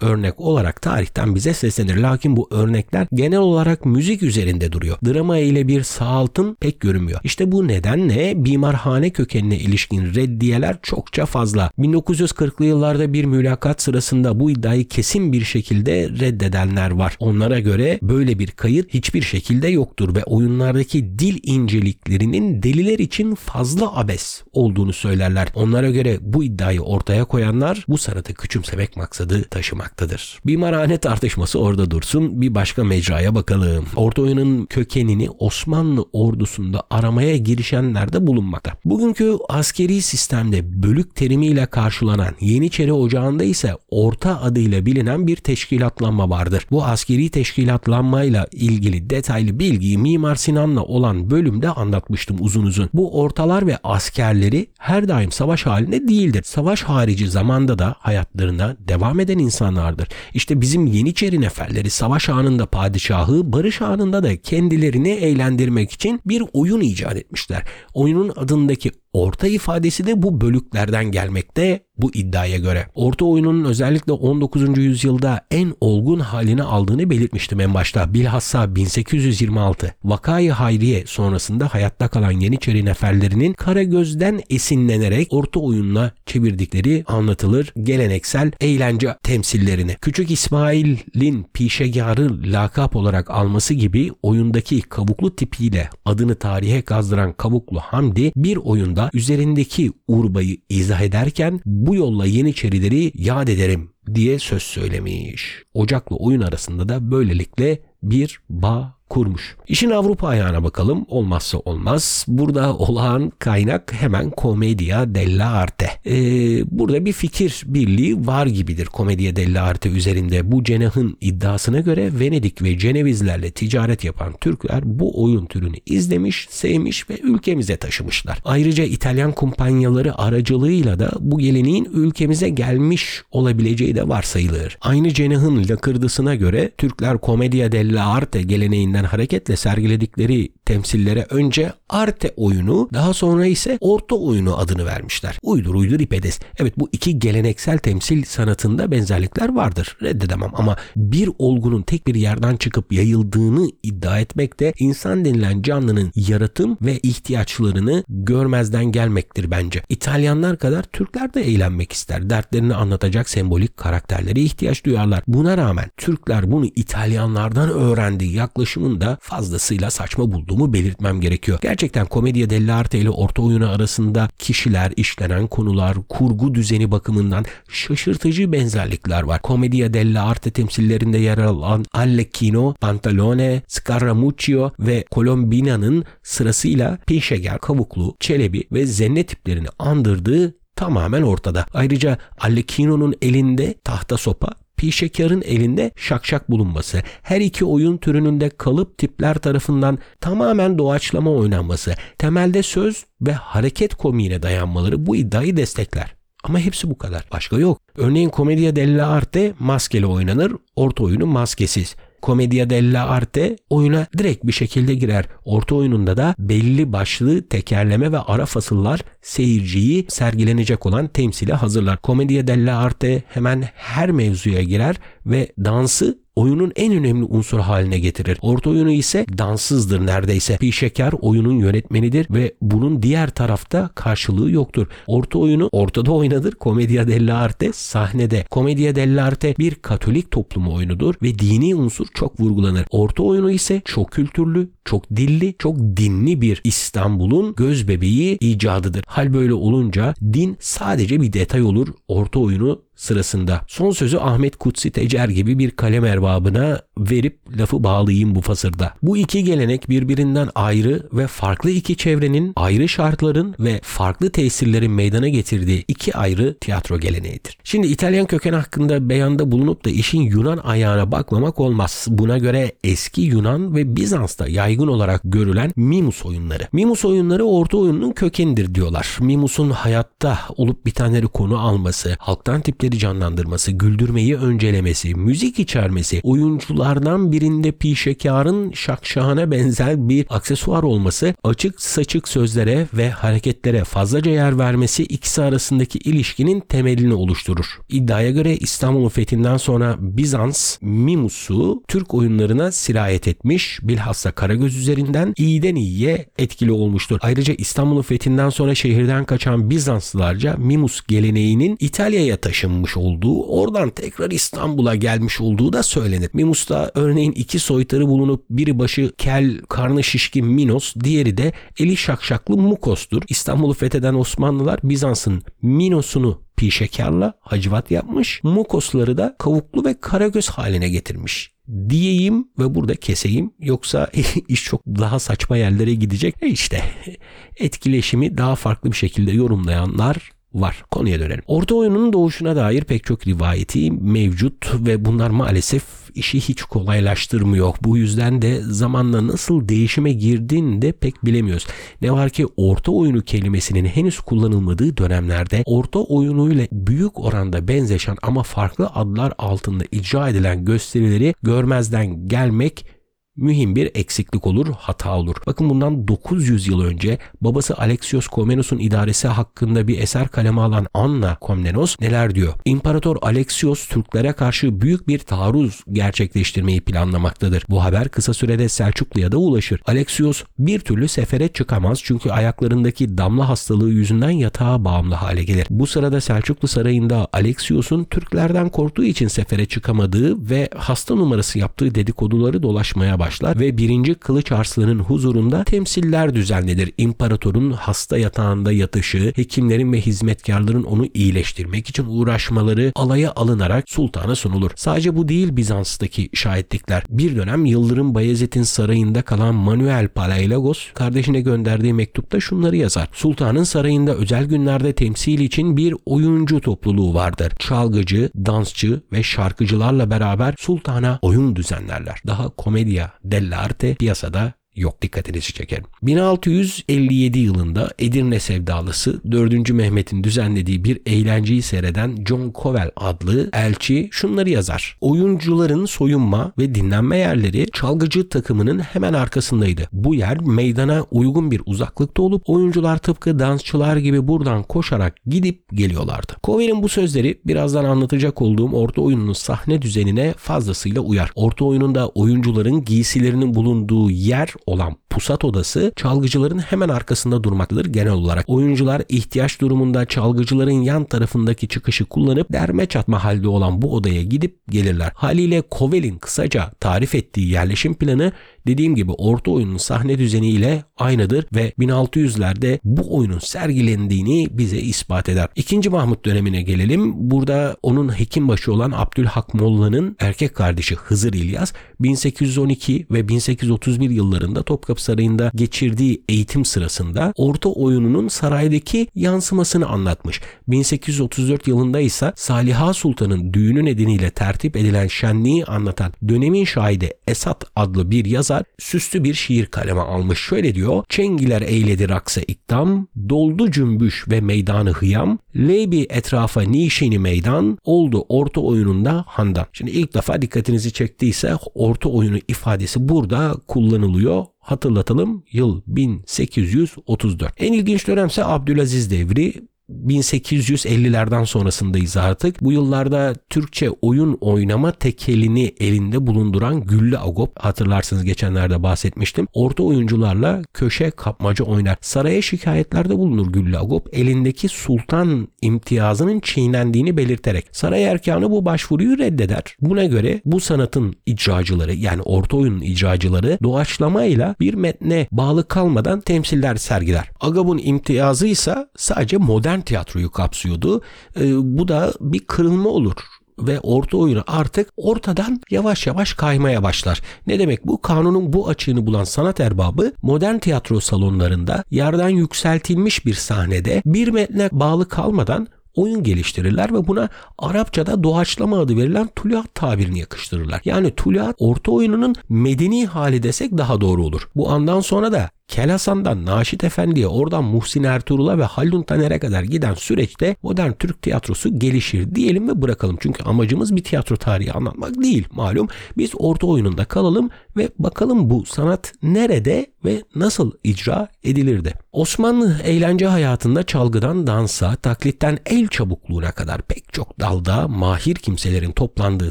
örnek 0.00 0.40
olarak 0.40 0.82
tarihten 0.82 1.34
bize 1.34 1.54
seslenir. 1.54 1.96
Lakin 1.96 2.36
bu 2.36 2.48
örnekler 2.50 3.06
genel 3.14 3.38
olarak 3.38 3.84
müzik 3.84 4.22
üzerinde 4.22 4.72
duruyor. 4.72 4.98
Drama 5.06 5.38
ile 5.38 5.68
bir 5.68 5.82
sağaltım 5.82 6.54
pek 6.54 6.80
görünmüyor. 6.80 7.20
İşte 7.24 7.52
bu 7.52 7.68
nedenle 7.68 8.44
bimarhane 8.44 9.10
kökenine 9.10 9.58
ilişkin 9.58 10.14
reddiyeler 10.14 10.76
çok 10.82 10.97
çokça 10.98 11.26
fazla. 11.26 11.70
1940'lı 11.78 12.64
yıllarda 12.64 13.12
bir 13.12 13.24
mülakat 13.24 13.82
sırasında 13.82 14.40
bu 14.40 14.50
iddiayı 14.50 14.88
kesin 14.88 15.32
bir 15.32 15.44
şekilde 15.44 16.08
reddedenler 16.08 16.90
var. 16.90 17.16
Onlara 17.20 17.60
göre 17.60 17.98
böyle 18.02 18.38
bir 18.38 18.50
kayıt 18.50 18.94
hiçbir 18.94 19.22
şekilde 19.22 19.68
yoktur 19.68 20.14
ve 20.14 20.24
oyunlardaki 20.24 21.18
dil 21.18 21.38
inceliklerinin 21.42 22.62
deliler 22.62 22.98
için 22.98 23.34
fazla 23.34 23.96
abes 23.96 24.42
olduğunu 24.52 24.92
söylerler. 24.92 25.48
Onlara 25.54 25.90
göre 25.90 26.18
bu 26.20 26.44
iddiayı 26.44 26.80
ortaya 26.80 27.24
koyanlar 27.24 27.84
bu 27.88 27.98
sanatı 27.98 28.34
küçümsemek 28.34 28.96
maksadı 28.96 29.42
taşımaktadır. 29.42 30.38
Bir 30.46 30.56
marhane 30.56 30.98
tartışması 30.98 31.58
orada 31.58 31.90
dursun. 31.90 32.40
Bir 32.40 32.54
başka 32.54 32.84
mecraya 32.84 33.34
bakalım. 33.34 33.84
Orta 33.96 34.22
oyunun 34.22 34.66
kökenini 34.66 35.30
Osmanlı 35.38 36.04
ordusunda 36.12 36.82
aramaya 36.90 37.36
girişenler 37.36 38.12
de 38.12 38.26
bulunmakta. 38.26 38.72
Bugünkü 38.84 39.36
askeri 39.48 40.02
sistemde 40.02 40.82
bölük 40.88 41.14
terimiyle 41.14 41.66
karşılanan 41.66 42.34
Yeniçeri 42.40 42.92
Ocağı'nda 42.92 43.44
ise 43.44 43.74
Orta 43.90 44.42
adıyla 44.42 44.86
bilinen 44.86 45.26
bir 45.26 45.36
teşkilatlanma 45.36 46.30
vardır. 46.30 46.66
Bu 46.70 46.84
askeri 46.84 47.30
teşkilatlanmayla 47.30 48.46
ilgili 48.52 49.10
detaylı 49.10 49.58
bilgiyi 49.58 49.98
Mimar 49.98 50.34
Sinan'la 50.34 50.82
olan 50.82 51.30
bölümde 51.30 51.68
anlatmıştım 51.68 52.36
uzun 52.40 52.66
uzun. 52.66 52.90
Bu 52.94 53.20
ortalar 53.20 53.66
ve 53.66 53.78
askerleri 53.82 54.66
her 54.78 55.08
daim 55.08 55.32
savaş 55.32 55.66
halinde 55.66 56.08
değildir. 56.08 56.42
Savaş 56.46 56.82
harici 56.82 57.28
zamanda 57.28 57.78
da 57.78 57.94
hayatlarına 57.98 58.76
devam 58.78 59.20
eden 59.20 59.38
insanlardır. 59.38 60.08
İşte 60.34 60.60
bizim 60.60 60.86
Yeniçeri 60.86 61.40
neferleri 61.40 61.90
savaş 61.90 62.28
anında 62.28 62.66
padişahı, 62.66 63.52
barış 63.52 63.82
anında 63.82 64.22
da 64.22 64.36
kendilerini 64.36 65.10
eğlendirmek 65.10 65.92
için 65.92 66.20
bir 66.26 66.42
oyun 66.52 66.80
icat 66.80 67.16
etmişler. 67.16 67.62
Oyunun 67.94 68.32
adındaki 68.36 68.92
Orta 69.12 69.46
ifadesi 69.46 70.06
de 70.06 70.22
bu 70.22 70.40
bölüklerden 70.40 71.04
gelmekte 71.04 71.87
bu 71.98 72.10
iddiaya 72.14 72.58
göre. 72.58 72.86
Orta 72.94 73.24
oyunun 73.24 73.64
özellikle 73.64 74.12
19. 74.12 74.78
yüzyılda 74.78 75.40
en 75.50 75.74
olgun 75.80 76.20
halini 76.20 76.62
aldığını 76.62 77.10
belirtmiştim 77.10 77.60
en 77.60 77.74
başta. 77.74 78.14
Bilhassa 78.14 78.74
1826 78.74 79.94
Vakayı 80.04 80.52
Hayriye 80.52 81.06
sonrasında 81.06 81.68
hayatta 81.68 82.08
kalan 82.08 82.30
Yeniçeri 82.30 82.84
neferlerinin 82.84 83.52
Karagöz'den 83.52 84.40
esinlenerek 84.50 85.28
orta 85.30 85.60
oyunla 85.60 86.12
çevirdikleri 86.26 87.04
anlatılır 87.06 87.72
geleneksel 87.82 88.52
eğlence 88.60 89.16
temsillerini. 89.22 89.96
Küçük 90.00 90.30
İsmail'in 90.30 91.46
pişegarı 91.54 92.52
lakap 92.52 92.96
olarak 92.96 93.30
alması 93.30 93.74
gibi 93.74 94.10
oyundaki 94.22 94.80
kabuklu 94.80 95.36
tipiyle 95.36 95.90
adını 96.04 96.34
tarihe 96.34 96.82
kazdıran 96.82 97.32
kabuklu 97.32 97.78
Hamdi 97.80 98.32
bir 98.36 98.56
oyunda 98.56 99.10
üzerindeki 99.14 99.92
urbayı 100.08 100.56
izah 100.68 101.00
ederken 101.00 101.60
bu 101.66 101.87
yolla 101.94 102.26
Yeniçerileri 102.26 103.12
yad 103.14 103.48
ederim 103.48 103.90
diye 104.14 104.38
söz 104.38 104.62
söylemiş. 104.62 105.62
Ocak'la 105.74 106.16
oyun 106.16 106.40
arasında 106.40 106.88
da 106.88 107.10
böylelikle 107.10 107.82
bir 108.02 108.40
bağ 108.50 108.97
kurmuş. 109.10 109.56
İşin 109.68 109.90
Avrupa 109.90 110.28
ayağına 110.28 110.64
bakalım. 110.64 111.04
Olmazsa 111.08 111.58
olmaz. 111.58 112.24
Burada 112.28 112.76
olağan 112.76 113.32
kaynak 113.38 113.92
hemen 113.92 114.32
Commedia 114.38 115.14
dell'arte. 115.14 115.90
Ee, 116.06 116.78
burada 116.78 117.04
bir 117.04 117.12
fikir 117.12 117.62
birliği 117.66 118.26
var 118.26 118.46
gibidir 118.46 118.88
Commedia 118.96 119.36
dell'arte 119.36 119.88
üzerinde. 119.88 120.52
Bu 120.52 120.64
cenahın 120.64 121.16
iddiasına 121.20 121.80
göre 121.80 122.10
Venedik 122.20 122.62
ve 122.62 122.78
Cenevizlerle 122.78 123.50
ticaret 123.50 124.04
yapan 124.04 124.32
Türkler 124.40 124.80
bu 124.84 125.22
oyun 125.22 125.46
türünü 125.46 125.76
izlemiş, 125.86 126.46
sevmiş 126.50 127.10
ve 127.10 127.18
ülkemize 127.22 127.76
taşımışlar. 127.76 128.38
Ayrıca 128.44 128.84
İtalyan 128.84 129.32
kumpanyaları 129.32 130.18
aracılığıyla 130.18 130.98
da 130.98 131.10
bu 131.20 131.38
geleneğin 131.38 131.88
ülkemize 131.92 132.48
gelmiş 132.48 133.22
olabileceği 133.32 133.96
de 133.96 134.08
varsayılır. 134.08 134.78
Aynı 134.80 135.14
cenahın 135.14 135.68
lakırdısına 135.68 136.34
göre 136.34 136.70
Türkler 136.78 137.16
Commedia 137.22 137.72
dell'arte 137.72 138.42
geleneğinden 138.42 138.97
üzerinden 138.98 139.04
hareketle 139.04 139.56
sergiledikleri 139.56 140.52
temsillere 140.68 141.26
önce 141.30 141.72
Arte 141.88 142.34
oyunu 142.36 142.88
daha 142.92 143.14
sonra 143.14 143.46
ise 143.46 143.78
Orta 143.80 144.14
oyunu 144.14 144.58
adını 144.58 144.86
vermişler. 144.86 145.38
Uydur 145.42 145.74
uydur 145.74 146.00
ipedes. 146.00 146.38
Evet 146.58 146.78
bu 146.78 146.88
iki 146.92 147.18
geleneksel 147.18 147.78
temsil 147.78 148.24
sanatında 148.24 148.90
benzerlikler 148.90 149.54
vardır. 149.54 149.96
Reddedemem 150.02 150.50
ama 150.54 150.76
bir 150.96 151.30
olgunun 151.38 151.82
tek 151.82 152.06
bir 152.06 152.14
yerden 152.14 152.56
çıkıp 152.56 152.92
yayıldığını 152.92 153.70
iddia 153.82 154.18
etmek 154.18 154.60
de 154.60 154.72
insan 154.78 155.24
denilen 155.24 155.62
canlının 155.62 156.12
yaratım 156.14 156.78
ve 156.82 156.98
ihtiyaçlarını 156.98 158.04
görmezden 158.08 158.84
gelmektir 158.84 159.50
bence. 159.50 159.82
İtalyanlar 159.88 160.58
kadar 160.58 160.82
Türkler 160.82 161.34
de 161.34 161.42
eğlenmek 161.42 161.92
ister. 161.92 162.30
Dertlerini 162.30 162.74
anlatacak 162.74 163.28
sembolik 163.28 163.76
karakterlere 163.76 164.40
ihtiyaç 164.40 164.84
duyarlar. 164.84 165.22
Buna 165.26 165.56
rağmen 165.56 165.90
Türkler 165.96 166.52
bunu 166.52 166.66
İtalyanlardan 166.66 167.70
öğrendiği 167.70 168.34
yaklaşımı 168.34 168.88
yorumumun 168.88 169.00
da 169.00 169.18
fazlasıyla 169.20 169.90
saçma 169.90 170.32
bulduğumu 170.32 170.57
belirtmem 170.72 171.20
gerekiyor. 171.20 171.58
Gerçekten 171.62 172.06
komedya 172.06 172.50
dell'arte 172.50 172.98
ile 172.98 173.10
orta 173.10 173.42
oyunu 173.42 173.70
arasında 173.70 174.28
kişiler, 174.38 174.92
işlenen 174.96 175.46
konular, 175.46 175.96
kurgu 176.08 176.54
düzeni 176.54 176.90
bakımından 176.90 177.44
şaşırtıcı 177.70 178.52
benzerlikler 178.52 179.22
var. 179.22 179.42
Komedya 179.42 179.94
dell'arte 179.94 180.50
temsillerinde 180.50 181.18
yer 181.18 181.38
alan 181.38 181.84
Allecchino, 181.92 182.74
Pantalone, 182.80 183.62
Scaramuccio 183.68 184.70
ve 184.80 185.04
Colombina'nın 185.12 186.04
sırasıyla 186.22 186.98
Pişeger, 187.06 187.58
Kavuklu, 187.58 188.16
Çelebi 188.20 188.64
ve 188.72 188.86
Zenne 188.86 189.26
tiplerini 189.26 189.68
andırdığı 189.78 190.54
tamamen 190.76 191.22
ortada. 191.22 191.66
Ayrıca 191.74 192.18
Allecchino'nun 192.40 193.14
elinde 193.22 193.74
tahta 193.84 194.16
sopa, 194.16 194.54
Pişekar'ın 194.78 195.42
elinde 195.42 195.90
şakşak 195.96 196.50
bulunması, 196.50 197.02
her 197.22 197.40
iki 197.40 197.64
oyun 197.64 197.96
türünün 197.96 198.40
de 198.40 198.50
kalıp 198.50 198.98
tipler 198.98 199.34
tarafından 199.34 199.98
tamamen 200.20 200.78
doğaçlama 200.78 201.30
oynanması, 201.30 201.94
temelde 202.18 202.62
söz 202.62 203.04
ve 203.20 203.32
hareket 203.32 203.94
komiğine 203.94 204.42
dayanmaları 204.42 205.06
bu 205.06 205.16
iddiayı 205.16 205.56
destekler. 205.56 206.14
Ama 206.44 206.58
hepsi 206.58 206.90
bu 206.90 206.98
kadar. 206.98 207.24
Başka 207.32 207.58
yok. 207.58 207.78
Örneğin 207.96 208.30
Commedia 208.30 208.76
dell'arte 208.76 209.54
maskeli 209.58 210.06
oynanır, 210.06 210.52
orta 210.76 211.04
oyunu 211.04 211.26
maskesiz. 211.26 211.96
Commedia 212.22 212.70
dell'arte 212.70 213.56
oyuna 213.70 214.06
direkt 214.18 214.44
bir 214.44 214.52
şekilde 214.52 214.94
girer. 214.94 215.24
Orta 215.44 215.74
oyununda 215.74 216.16
da 216.16 216.34
belli 216.38 216.92
başlı 216.92 217.48
tekerleme 217.48 218.12
ve 218.12 218.18
ara 218.18 218.46
fasıllar 218.46 219.00
seyirciyi 219.28 220.06
sergilenecek 220.08 220.86
olan 220.86 221.08
temsile 221.08 221.52
hazırlar. 221.52 221.96
Komedya 221.96 222.46
dell'arte 222.46 223.22
hemen 223.28 223.64
her 223.74 224.10
mevzuya 224.10 224.62
girer 224.62 224.96
ve 225.26 225.52
dansı 225.64 226.18
oyunun 226.38 226.72
en 226.76 226.92
önemli 226.92 227.24
unsur 227.24 227.58
haline 227.58 227.98
getirir. 227.98 228.38
Orta 228.42 228.70
oyunu 228.70 228.90
ise 228.90 229.26
danssızdır 229.38 230.06
neredeyse. 230.06 230.56
Pi 230.56 230.72
Şeker 230.72 231.12
oyunun 231.20 231.52
yönetmenidir 231.52 232.26
ve 232.30 232.54
bunun 232.62 233.02
diğer 233.02 233.30
tarafta 233.30 233.90
karşılığı 233.94 234.50
yoktur. 234.50 234.86
Orta 235.06 235.38
oyunu 235.38 235.68
ortada 235.72 236.12
oynadır. 236.12 236.52
Komedya 236.52 237.08
dell'arte 237.08 237.70
sahnede. 237.72 238.44
Komedya 238.50 238.94
dell'arte 238.94 239.54
bir 239.58 239.74
Katolik 239.74 240.30
toplumu 240.30 240.74
oyunudur 240.74 241.14
ve 241.22 241.38
dini 241.38 241.74
unsur 241.74 242.06
çok 242.14 242.40
vurgulanır. 242.40 242.86
Orta 242.90 243.22
oyunu 243.22 243.50
ise 243.50 243.82
çok 243.84 244.10
kültürlü, 244.10 244.70
çok 244.84 245.10
dilli, 245.16 245.54
çok 245.58 245.76
dinli 245.78 246.40
bir 246.40 246.60
İstanbul'un 246.64 247.54
göz 247.54 247.88
bebeği 247.88 248.38
icadıdır. 248.40 249.04
Hal 249.18 249.32
böyle 249.32 249.54
olunca 249.54 250.14
din 250.32 250.56
sadece 250.60 251.20
bir 251.20 251.32
detay 251.32 251.62
olur. 251.62 251.88
Orta 252.08 252.40
oyunu 252.40 252.82
sırasında. 252.98 253.60
Son 253.66 253.90
sözü 253.90 254.16
Ahmet 254.18 254.56
Kutsi 254.56 254.90
Tecer 254.90 255.28
gibi 255.28 255.58
bir 255.58 255.70
kalem 255.70 256.04
erbabına 256.04 256.80
verip 256.98 257.38
lafı 257.58 257.84
bağlayayım 257.84 258.34
bu 258.34 258.40
fasırda. 258.40 258.94
Bu 259.02 259.16
iki 259.16 259.44
gelenek 259.44 259.88
birbirinden 259.88 260.48
ayrı 260.54 261.08
ve 261.12 261.26
farklı 261.26 261.70
iki 261.70 261.96
çevrenin, 261.96 262.52
ayrı 262.56 262.88
şartların 262.88 263.54
ve 263.60 263.80
farklı 263.82 264.30
tesirlerin 264.30 264.90
meydana 264.90 265.28
getirdiği 265.28 265.84
iki 265.88 266.16
ayrı 266.16 266.56
tiyatro 266.60 266.98
geleneğidir. 267.00 267.58
Şimdi 267.64 267.86
İtalyan 267.86 268.26
köken 268.26 268.52
hakkında 268.52 269.08
beyanda 269.08 269.52
bulunup 269.52 269.84
da 269.84 269.90
işin 269.90 270.20
Yunan 270.20 270.58
ayağına 270.58 271.12
bakmamak 271.12 271.60
olmaz. 271.60 272.06
Buna 272.08 272.38
göre 272.38 272.72
eski 272.84 273.20
Yunan 273.20 273.74
ve 273.76 273.96
Bizans'ta 273.96 274.48
yaygın 274.48 274.88
olarak 274.88 275.20
görülen 275.24 275.72
Mimus 275.76 276.26
oyunları. 276.26 276.68
Mimus 276.72 277.04
oyunları 277.04 277.44
orta 277.44 277.76
oyunun 277.76 278.12
kökenidir 278.12 278.74
diyorlar. 278.74 279.16
Mimus'un 279.20 279.70
hayatta 279.70 280.38
olup 280.56 280.86
bitenleri 280.86 281.26
konu 281.26 281.58
alması, 281.58 282.16
halktan 282.18 282.60
tipleri 282.60 282.87
karakteri 282.88 282.98
canlandırması, 282.98 283.72
güldürmeyi 283.72 284.36
öncelemesi, 284.36 285.14
müzik 285.14 285.58
içermesi, 285.58 286.20
oyunculardan 286.22 287.32
birinde 287.32 287.72
pişekarın 287.72 288.72
şakşahane 288.72 289.50
benzer 289.50 290.08
bir 290.08 290.26
aksesuar 290.30 290.82
olması, 290.82 291.34
açık 291.44 291.80
saçık 291.80 292.28
sözlere 292.28 292.86
ve 292.94 293.10
hareketlere 293.10 293.84
fazlaca 293.84 294.30
yer 294.30 294.58
vermesi 294.58 295.02
ikisi 295.02 295.42
arasındaki 295.42 295.98
ilişkinin 295.98 296.60
temelini 296.60 297.14
oluşturur. 297.14 297.66
İddiaya 297.88 298.30
göre 298.30 298.56
İstanbul'un 298.56 299.08
fethinden 299.08 299.56
sonra 299.56 299.96
Bizans 299.98 300.78
Mimus'u 300.82 301.82
Türk 301.88 302.14
oyunlarına 302.14 302.72
sirayet 302.72 303.28
etmiş, 303.28 303.80
bilhassa 303.82 304.32
Karagöz 304.32 304.76
üzerinden 304.76 305.34
iyiden 305.36 305.74
iyiye 305.74 306.26
etkili 306.38 306.72
olmuştur. 306.72 307.18
Ayrıca 307.22 307.54
İstanbul'un 307.58 308.02
fethinden 308.02 308.50
sonra 308.50 308.74
şehirden 308.74 309.24
kaçan 309.24 309.70
Bizanslılarca 309.70 310.56
Mimus 310.56 311.00
geleneğinin 311.08 311.76
İtalya'ya 311.80 312.36
taşınmış 312.36 312.77
taşınmış 312.78 312.96
olduğu, 312.96 313.42
oradan 313.42 313.90
tekrar 313.90 314.30
İstanbul'a 314.30 314.94
gelmiş 314.94 315.40
olduğu 315.40 315.72
da 315.72 315.82
söylenir. 315.82 316.30
Mimus'ta 316.32 316.90
örneğin 316.94 317.32
iki 317.32 317.58
soytarı 317.58 318.06
bulunup 318.06 318.44
biri 318.50 318.78
başı 318.78 319.12
kel, 319.18 319.60
karnı 319.68 320.04
şişkin 320.04 320.46
Minos, 320.46 320.94
diğeri 320.94 321.36
de 321.36 321.52
eli 321.78 321.96
şakşaklı 321.96 322.56
Mukos'tur. 322.56 323.22
İstanbul'u 323.28 323.74
fetheden 323.74 324.14
Osmanlılar 324.14 324.80
Bizans'ın 324.82 325.42
Minos'unu 325.62 326.42
pişekarla 326.56 327.32
hacivat 327.40 327.90
yapmış, 327.90 328.40
Mukosları 328.42 329.16
da 329.16 329.36
kavuklu 329.38 329.84
ve 329.84 330.00
karagöz 330.00 330.48
haline 330.48 330.88
getirmiş 330.88 331.52
diyeyim 331.88 332.48
ve 332.58 332.74
burada 332.74 332.94
keseyim 332.94 333.50
yoksa 333.60 334.10
iş 334.48 334.64
çok 334.64 334.86
daha 334.86 335.18
saçma 335.18 335.56
yerlere 335.56 335.94
gidecek. 335.94 336.34
E 336.42 336.46
işte 336.46 336.82
etkileşimi 337.56 338.38
daha 338.38 338.54
farklı 338.56 338.90
bir 338.90 338.96
şekilde 338.96 339.32
yorumlayanlar 339.32 340.37
var. 340.54 340.84
Konuya 340.90 341.20
dönelim. 341.20 341.42
Orta 341.46 341.74
oyunun 341.74 342.12
doğuşuna 342.12 342.56
dair 342.56 342.84
pek 342.84 343.04
çok 343.04 343.26
rivayeti 343.26 343.90
mevcut 343.90 344.86
ve 344.86 345.04
bunlar 345.04 345.30
maalesef 345.30 345.82
işi 346.14 346.40
hiç 346.40 346.62
kolaylaştırmıyor. 346.62 347.74
Bu 347.82 347.96
yüzden 347.96 348.42
de 348.42 348.60
zamanla 348.62 349.26
nasıl 349.26 349.68
değişime 349.68 350.12
girdiğini 350.12 350.82
de 350.82 350.92
pek 350.92 351.24
bilemiyoruz. 351.24 351.66
Ne 352.02 352.12
var 352.12 352.30
ki 352.30 352.46
orta 352.56 352.92
oyunu 352.92 353.22
kelimesinin 353.22 353.84
henüz 353.84 354.20
kullanılmadığı 354.20 354.96
dönemlerde 354.96 355.62
orta 355.66 355.98
oyunuyla 355.98 356.66
büyük 356.72 357.20
oranda 357.20 357.68
benzeşen 357.68 358.16
ama 358.22 358.42
farklı 358.42 358.86
adlar 358.86 359.32
altında 359.38 359.84
icra 359.92 360.28
edilen 360.28 360.64
gösterileri 360.64 361.34
görmezden 361.42 362.28
gelmek 362.28 362.97
mühim 363.38 363.76
bir 363.76 363.90
eksiklik 363.94 364.46
olur, 364.46 364.66
hata 364.78 365.16
olur. 365.16 365.36
Bakın 365.46 365.70
bundan 365.70 366.08
900 366.08 366.68
yıl 366.68 366.80
önce 366.80 367.18
babası 367.40 367.76
Alexios 367.76 368.26
Komnenos'un 368.26 368.78
idaresi 368.78 369.28
hakkında 369.28 369.88
bir 369.88 369.98
eser 369.98 370.28
kaleme 370.28 370.60
alan 370.60 370.86
Anna 370.94 371.36
Komnenos 371.36 372.00
neler 372.00 372.34
diyor? 372.34 372.52
İmparator 372.64 373.16
Alexios 373.22 373.88
Türklere 373.88 374.32
karşı 374.32 374.80
büyük 374.80 375.08
bir 375.08 375.18
taarruz 375.18 375.80
gerçekleştirmeyi 375.92 376.80
planlamaktadır. 376.80 377.64
Bu 377.68 377.84
haber 377.84 378.08
kısa 378.08 378.34
sürede 378.34 378.68
Selçuklu'ya 378.68 379.32
da 379.32 379.36
ulaşır. 379.36 379.80
Alexios 379.86 380.42
bir 380.58 380.80
türlü 380.80 381.08
sefere 381.08 381.48
çıkamaz 381.48 382.00
çünkü 382.02 382.30
ayaklarındaki 382.30 383.18
damla 383.18 383.48
hastalığı 383.48 383.90
yüzünden 383.90 384.30
yatağa 384.30 384.84
bağımlı 384.84 385.14
hale 385.14 385.44
gelir. 385.44 385.66
Bu 385.70 385.86
sırada 385.86 386.20
Selçuklu 386.20 386.68
Sarayı'nda 386.68 387.28
Alexios'un 387.32 388.04
Türklerden 388.04 388.68
korktuğu 388.68 389.04
için 389.04 389.28
sefere 389.28 389.66
çıkamadığı 389.66 390.50
ve 390.50 390.68
hasta 390.76 391.14
numarası 391.14 391.58
yaptığı 391.58 391.94
dedikoduları 391.94 392.62
dolaşmaya 392.62 393.18
başlar 393.18 393.27
başlar 393.28 393.60
ve 393.60 393.78
1. 393.78 394.14
Kılıç 394.14 394.52
Arslan'ın 394.52 394.98
huzurunda 394.98 395.64
temsiller 395.64 396.34
düzenlenir. 396.34 396.92
İmparatorun 396.98 397.72
hasta 397.72 398.18
yatağında 398.18 398.72
yatışı, 398.72 399.32
hekimlerin 399.36 399.92
ve 399.92 400.00
hizmetkarların 400.00 400.82
onu 400.82 401.06
iyileştirmek 401.14 401.88
için 401.88 402.04
uğraşmaları 402.08 402.92
alaya 402.94 403.32
alınarak 403.32 403.90
sultana 403.90 404.34
sunulur. 404.34 404.70
Sadece 404.76 405.16
bu 405.16 405.28
değil 405.28 405.56
Bizans'taki 405.56 406.30
şahitlikler. 406.34 407.02
Bir 407.10 407.36
dönem 407.36 407.64
Yıldırım 407.64 408.14
Bayezid'in 408.14 408.62
sarayında 408.62 409.22
kalan 409.22 409.54
Manuel 409.54 410.08
Palaiologos 410.08 410.92
kardeşine 410.94 411.40
gönderdiği 411.40 411.94
mektupta 411.94 412.40
şunları 412.40 412.76
yazar. 412.76 413.08
Sultanın 413.12 413.64
sarayında 413.64 414.14
özel 414.14 414.44
günlerde 414.44 414.92
temsil 414.92 415.38
için 415.38 415.76
bir 415.76 415.94
oyuncu 416.06 416.60
topluluğu 416.60 417.14
vardır. 417.14 417.52
Çalgıcı, 417.58 418.30
dansçı 418.36 419.00
ve 419.12 419.22
şarkıcılarla 419.22 420.10
beraber 420.10 420.54
sultana 420.58 421.18
oyun 421.22 421.56
düzenlerler. 421.56 422.20
Daha 422.26 422.48
komedya, 422.48 423.17
dell'arte 423.30 423.94
piyasada 423.94 424.57
yok 424.78 425.02
dikkatinizi 425.02 425.52
çekerim. 425.52 425.84
1657 426.02 427.38
yılında 427.38 427.90
Edirne 427.98 428.40
sevdalısı 428.40 429.20
4. 429.32 429.70
Mehmet'in 429.70 430.24
düzenlediği 430.24 430.84
bir 430.84 431.00
eğlenceyi 431.06 431.62
seyreden 431.62 432.16
John 432.28 432.52
Covell 432.62 432.90
adlı 432.96 433.50
elçi 433.52 434.08
şunları 434.12 434.50
yazar. 434.50 434.96
Oyuncuların 435.00 435.86
soyunma 435.86 436.52
ve 436.58 436.74
dinlenme 436.74 437.18
yerleri 437.18 437.66
çalgıcı 437.72 438.28
takımının 438.28 438.78
hemen 438.78 439.12
arkasındaydı. 439.12 439.88
Bu 439.92 440.14
yer 440.14 440.40
meydana 440.40 441.06
uygun 441.10 441.50
bir 441.50 441.62
uzaklıkta 441.66 442.22
olup 442.22 442.42
oyuncular 442.50 442.98
tıpkı 442.98 443.38
dansçılar 443.38 443.96
gibi 443.96 444.28
buradan 444.28 444.62
koşarak 444.62 445.14
gidip 445.26 445.64
geliyorlardı. 445.72 446.32
Covell'in 446.44 446.82
bu 446.82 446.88
sözleri 446.88 447.40
birazdan 447.46 447.84
anlatacak 447.84 448.42
olduğum 448.42 448.72
orta 448.72 449.02
oyunun 449.02 449.32
sahne 449.32 449.82
düzenine 449.82 450.34
fazlasıyla 450.36 451.00
uyar. 451.00 451.32
Orta 451.34 451.64
oyununda 451.64 452.08
oyuncuların 452.08 452.84
giysilerinin 452.84 453.54
bulunduğu 453.54 454.10
yer 454.10 454.54
olan 454.68 454.96
pusat 455.10 455.44
odası 455.44 455.92
çalgıcıların 455.96 456.58
hemen 456.58 456.88
arkasında 456.88 457.44
durmaktadır 457.44 457.86
genel 457.86 458.12
olarak. 458.12 458.44
Oyuncular 458.48 459.02
ihtiyaç 459.08 459.60
durumunda 459.60 460.04
çalgıcıların 460.04 460.70
yan 460.70 461.04
tarafındaki 461.04 461.68
çıkışı 461.68 462.04
kullanıp 462.04 462.52
derme 462.52 462.86
çatma 462.86 463.24
halde 463.24 463.48
olan 463.48 463.82
bu 463.82 463.94
odaya 463.94 464.22
gidip 464.22 464.58
gelirler. 464.70 465.12
Haliyle 465.14 465.62
Kovel'in 465.62 466.18
kısaca 466.18 466.70
tarif 466.80 467.14
ettiği 467.14 467.50
yerleşim 467.50 467.94
planı 467.94 468.32
dediğim 468.68 468.94
gibi 468.94 469.12
orta 469.12 469.50
oyunun 469.50 469.76
sahne 469.76 470.18
düzeniyle 470.18 470.84
aynıdır 470.96 471.46
ve 471.54 471.72
1600'lerde 471.78 472.78
bu 472.84 473.16
oyunun 473.16 473.38
sergilendiğini 473.38 474.48
bize 474.50 474.78
ispat 474.78 475.28
eder. 475.28 475.48
İkinci 475.56 475.90
Mahmut 475.90 476.24
dönemine 476.24 476.62
gelelim. 476.62 477.30
Burada 477.30 477.76
onun 477.82 478.18
hekimbaşı 478.18 478.72
olan 478.72 478.92
Abdülhak 478.96 479.54
Molla'nın 479.54 480.16
erkek 480.18 480.54
kardeşi 480.54 480.94
Hızır 480.94 481.32
İlyas 481.32 481.72
1812 482.00 483.06
ve 483.10 483.28
1831 483.28 484.10
yıllarında 484.10 484.62
Topkapı 484.62 485.02
Sarayı'nda 485.02 485.50
geçirdiği 485.54 486.22
eğitim 486.28 486.64
sırasında 486.64 487.32
orta 487.36 487.68
oyununun 487.68 488.28
saraydaki 488.28 489.06
yansımasını 489.14 489.86
anlatmış. 489.86 490.40
1834 490.68 491.68
yılında 491.68 492.00
ise 492.00 492.32
Saliha 492.36 492.94
Sultan'ın 492.94 493.52
düğünü 493.52 493.84
nedeniyle 493.84 494.30
tertip 494.30 494.76
edilen 494.76 495.06
şenliği 495.06 495.64
anlatan 495.64 496.12
dönemin 496.28 496.64
şahidi 496.64 497.10
Esat 497.26 497.64
adlı 497.76 498.10
bir 498.10 498.24
yazar 498.24 498.57
süslü 498.78 499.24
bir 499.24 499.34
şiir 499.34 499.66
kaleme 499.66 500.00
almış. 500.00 500.38
Şöyle 500.40 500.74
diyor. 500.74 501.04
Çengiler 501.08 501.62
eyledi 501.62 502.08
raksa 502.08 502.40
ikdam, 502.40 503.08
doldu 503.28 503.70
cümbüş 503.70 504.24
ve 504.28 504.40
meydanı 504.40 504.90
hıyam, 504.90 505.38
leybi 505.56 506.06
etrafa 506.10 506.62
nişini 506.62 507.18
meydan, 507.18 507.78
oldu 507.84 508.24
orta 508.28 508.60
oyununda 508.60 509.24
handan. 509.26 509.66
Şimdi 509.72 509.90
ilk 509.90 510.14
defa 510.14 510.42
dikkatinizi 510.42 510.92
çektiyse 510.92 511.56
orta 511.74 512.08
oyunu 512.08 512.38
ifadesi 512.48 513.08
burada 513.08 513.54
kullanılıyor 513.68 514.44
hatırlatalım 514.60 515.44
yıl 515.52 515.82
1834. 515.86 517.54
En 517.58 517.72
ilginç 517.72 518.06
dönemse 518.06 518.44
Abdülaziz 518.44 519.10
devri 519.10 519.54
1850'lerden 519.90 521.44
sonrasındayız 521.44 522.16
artık. 522.16 522.64
Bu 522.64 522.72
yıllarda 522.72 523.34
Türkçe 523.50 523.90
oyun 523.90 524.38
oynama 524.40 524.92
tekelini 524.92 525.74
elinde 525.80 526.26
bulunduran 526.26 526.80
Güllü 526.80 527.18
Agop 527.18 527.58
hatırlarsınız 527.58 528.24
geçenlerde 528.24 528.82
bahsetmiştim. 528.82 529.46
Orta 529.52 529.82
oyuncularla 529.82 530.62
köşe 530.74 531.10
kapmaca 531.10 531.64
oynar. 531.64 531.96
Saraya 532.00 532.42
şikayetlerde 532.42 533.18
bulunur 533.18 533.52
Güllü 533.52 533.78
Agop 533.78 534.08
elindeki 534.12 534.68
sultan 534.68 535.48
imtiyazının 535.62 536.40
çiğnendiğini 536.40 537.16
belirterek. 537.16 537.66
Saray 537.72 538.04
erkanı 538.04 538.50
bu 538.50 538.64
başvuruyu 538.64 539.18
reddeder. 539.18 539.62
Buna 539.80 540.04
göre 540.04 540.40
bu 540.44 540.60
sanatın 540.60 541.16
icracıları 541.26 541.94
yani 541.94 542.22
orta 542.22 542.56
oyunun 542.56 542.80
icracıları 542.80 543.58
doğaçlamayla 543.62 544.54
bir 544.60 544.74
metne 544.74 545.26
bağlı 545.32 545.68
kalmadan 545.68 546.20
temsiller 546.20 546.76
sergiler. 546.76 547.30
Agop'un 547.40 547.80
imtiyazı 547.82 548.46
ise 548.46 548.88
sadece 548.96 549.36
modern 549.36 549.77
modern 549.78 549.84
tiyatroyu 549.84 550.30
kapsıyordu. 550.30 551.02
E, 551.40 551.78
bu 551.78 551.88
da 551.88 552.12
bir 552.20 552.38
kırılma 552.46 552.88
olur 552.88 553.14
ve 553.58 553.80
orta 553.80 554.16
oyunu 554.16 554.44
artık 554.46 554.88
ortadan 554.96 555.60
yavaş 555.70 556.06
yavaş 556.06 556.34
kaymaya 556.34 556.82
başlar. 556.82 557.20
Ne 557.46 557.58
demek 557.58 557.86
bu? 557.86 558.00
Kanunun 558.00 558.52
bu 558.52 558.68
açığını 558.68 559.06
bulan 559.06 559.24
sanat 559.24 559.60
erbabı 559.60 560.12
modern 560.22 560.58
tiyatro 560.58 561.00
salonlarında 561.00 561.84
yerden 561.90 562.28
yükseltilmiş 562.28 563.26
bir 563.26 563.34
sahnede 563.34 564.02
bir 564.06 564.28
metne 564.28 564.68
bağlı 564.72 565.08
kalmadan 565.08 565.66
oyun 565.94 566.22
geliştirirler 566.22 566.92
ve 566.94 567.06
buna 567.06 567.28
Arapçada 567.58 568.22
doğaçlama 568.22 568.78
adı 568.78 568.96
verilen 568.96 569.28
tuliat 569.36 569.74
tabirini 569.74 570.18
yakıştırırlar. 570.18 570.80
Yani 570.84 571.10
tuliat 571.10 571.56
orta 571.58 571.92
oyununun 571.92 572.34
medeni 572.48 573.06
hali 573.06 573.42
desek 573.42 573.78
daha 573.78 574.00
doğru 574.00 574.24
olur. 574.24 574.48
Bu 574.56 574.70
andan 574.70 575.00
sonra 575.00 575.32
da 575.32 575.50
Kelasan'dan 575.68 576.46
Naşit 576.46 576.84
Efendi'ye 576.84 577.26
oradan 577.26 577.64
Muhsin 577.64 578.02
Ertuğrul'a 578.02 578.58
ve 578.58 578.64
Haldun 578.64 579.02
Taner'e 579.02 579.38
kadar 579.38 579.62
giden 579.62 579.94
süreçte 579.94 580.56
modern 580.62 580.92
Türk 580.92 581.22
tiyatrosu 581.22 581.78
gelişir 581.78 582.34
diyelim 582.34 582.68
ve 582.68 582.82
bırakalım. 582.82 583.16
Çünkü 583.20 583.42
amacımız 583.42 583.96
bir 583.96 584.04
tiyatro 584.04 584.36
tarihi 584.36 584.72
anlatmak 584.72 585.22
değil 585.22 585.48
malum. 585.50 585.88
Biz 586.16 586.30
orta 586.34 586.66
oyununda 586.66 587.04
kalalım 587.04 587.50
ve 587.76 587.88
bakalım 587.98 588.50
bu 588.50 588.64
sanat 588.66 589.12
nerede 589.22 589.86
ve 590.04 590.22
nasıl 590.34 590.72
icra 590.84 591.28
edilirdi. 591.44 591.94
Osmanlı 592.12 592.76
eğlence 592.84 593.26
hayatında 593.26 593.82
çalgıdan 593.82 594.46
dansa, 594.46 594.96
taklitten 594.96 595.58
el 595.66 595.88
çabukluğuna 595.88 596.52
kadar 596.52 596.82
pek 596.82 597.12
çok 597.12 597.40
dalda 597.40 597.88
mahir 597.88 598.34
kimselerin 598.34 598.92
toplandığı 598.92 599.50